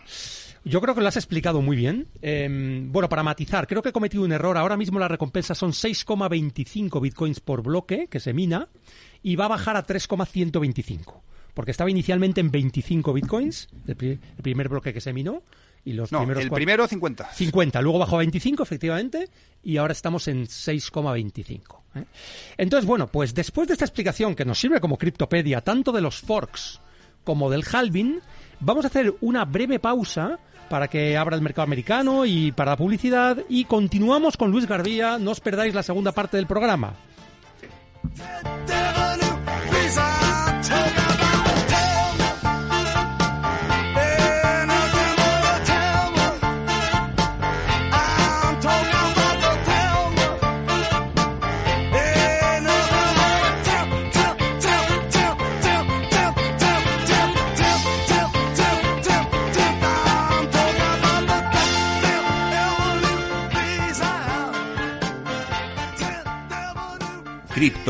Yo 0.65 0.81
creo 0.81 0.95
que 0.95 1.01
lo 1.01 1.09
has 1.09 1.17
explicado 1.17 1.61
muy 1.61 1.77
bien. 1.77 2.07
Em, 2.21 2.93
bueno, 2.93 3.09
para 3.09 3.25
matizar, 3.25 3.67
creo 3.67 3.83
que 3.83 3.89
he 3.89 3.93
cometido 3.93 4.23
un 4.23 4.33
error. 4.33 4.57
Ahora 4.57 4.77
mismo 4.77 4.99
la 4.99 5.09
recompensa 5.09 5.55
son 5.55 5.73
6,25 5.73 7.01
bitcoins 7.01 7.41
por 7.41 7.63
bloque 7.63 8.07
que 8.09 8.21
se 8.21 8.33
mina 8.33 8.69
y 9.23 9.37
va 9.37 9.47
a 9.47 9.49
bajar 9.49 9.77
a 9.77 9.83
3,125. 9.83 11.23
Porque 11.55 11.73
estaba 11.73 11.91
inicialmente 11.91 12.41
en 12.41 12.51
25 12.51 13.13
bitcoins, 13.13 13.69
el, 13.87 13.97
primer 14.43 14.69
bloque 14.69 14.95
que 14.95 15.01
se 15.01 15.13
minó. 15.13 15.43
Y 15.85 15.95
los 15.95 16.13
no, 16.13 16.21
primeros 16.21 16.45
el 16.45 16.51
primero 16.51 16.87
50. 16.87 17.33
50, 17.33 17.83
luego 17.83 17.99
bajó 17.99 18.17
a 18.17 18.19
25, 18.21 18.63
efectivamente, 18.63 19.29
y 19.65 19.79
ahora 19.79 19.93
estamos 19.93 20.29
en 20.29 20.45
6,25. 20.45 21.81
¿eh? 21.97 22.05
Entonces, 22.57 22.87
bueno, 22.87 23.09
pues 23.09 23.35
después 23.35 23.67
de 23.67 23.75
esta 23.75 23.85
explicación 23.85 24.35
que 24.35 24.45
nos 24.45 24.61
sirve 24.61 24.81
como 24.81 24.97
criptopedia, 24.97 25.61
tanto 25.61 25.91
de 25.91 26.01
los 26.01 26.21
forks 26.21 26.81
como 27.25 27.51
del 27.51 27.65
halving, 27.71 28.21
vamos 28.61 28.85
a 28.85 28.89
hacer 28.89 29.15
una 29.21 29.45
breve 29.45 29.81
pausa 29.81 30.39
para 30.69 30.89
que 30.89 31.17
abra 31.17 31.37
el 31.37 31.43
mercado 31.43 31.65
americano 31.65 32.25
y 32.25 32.53
para 32.53 32.73
la 32.73 32.77
publicidad 32.77 33.39
y 33.49 33.65
continuamos 33.65 34.37
con 34.37 34.51
Luis 34.51 34.67
Garbía, 34.67 35.19
no 35.19 35.33
os 35.33 35.41
perdáis 35.41 35.75
la 35.75 35.83
segunda 35.83 36.13
parte 36.13 36.39
del 36.39 36.47
programa. 36.47 36.95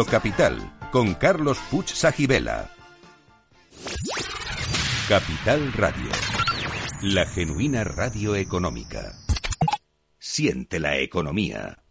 Capital 0.05 0.79
con 0.91 1.15
Carlos 1.15 1.59
Puch 1.71 1.93
Sajibela. 1.95 2.71
Capital 5.09 5.73
Radio. 5.73 6.11
La 7.03 7.27
genuina 7.27 7.85
radio 7.85 8.37
económica. 8.37 9.13
Siente 10.19 10.79
la 10.81 10.99
economía. 10.99 11.82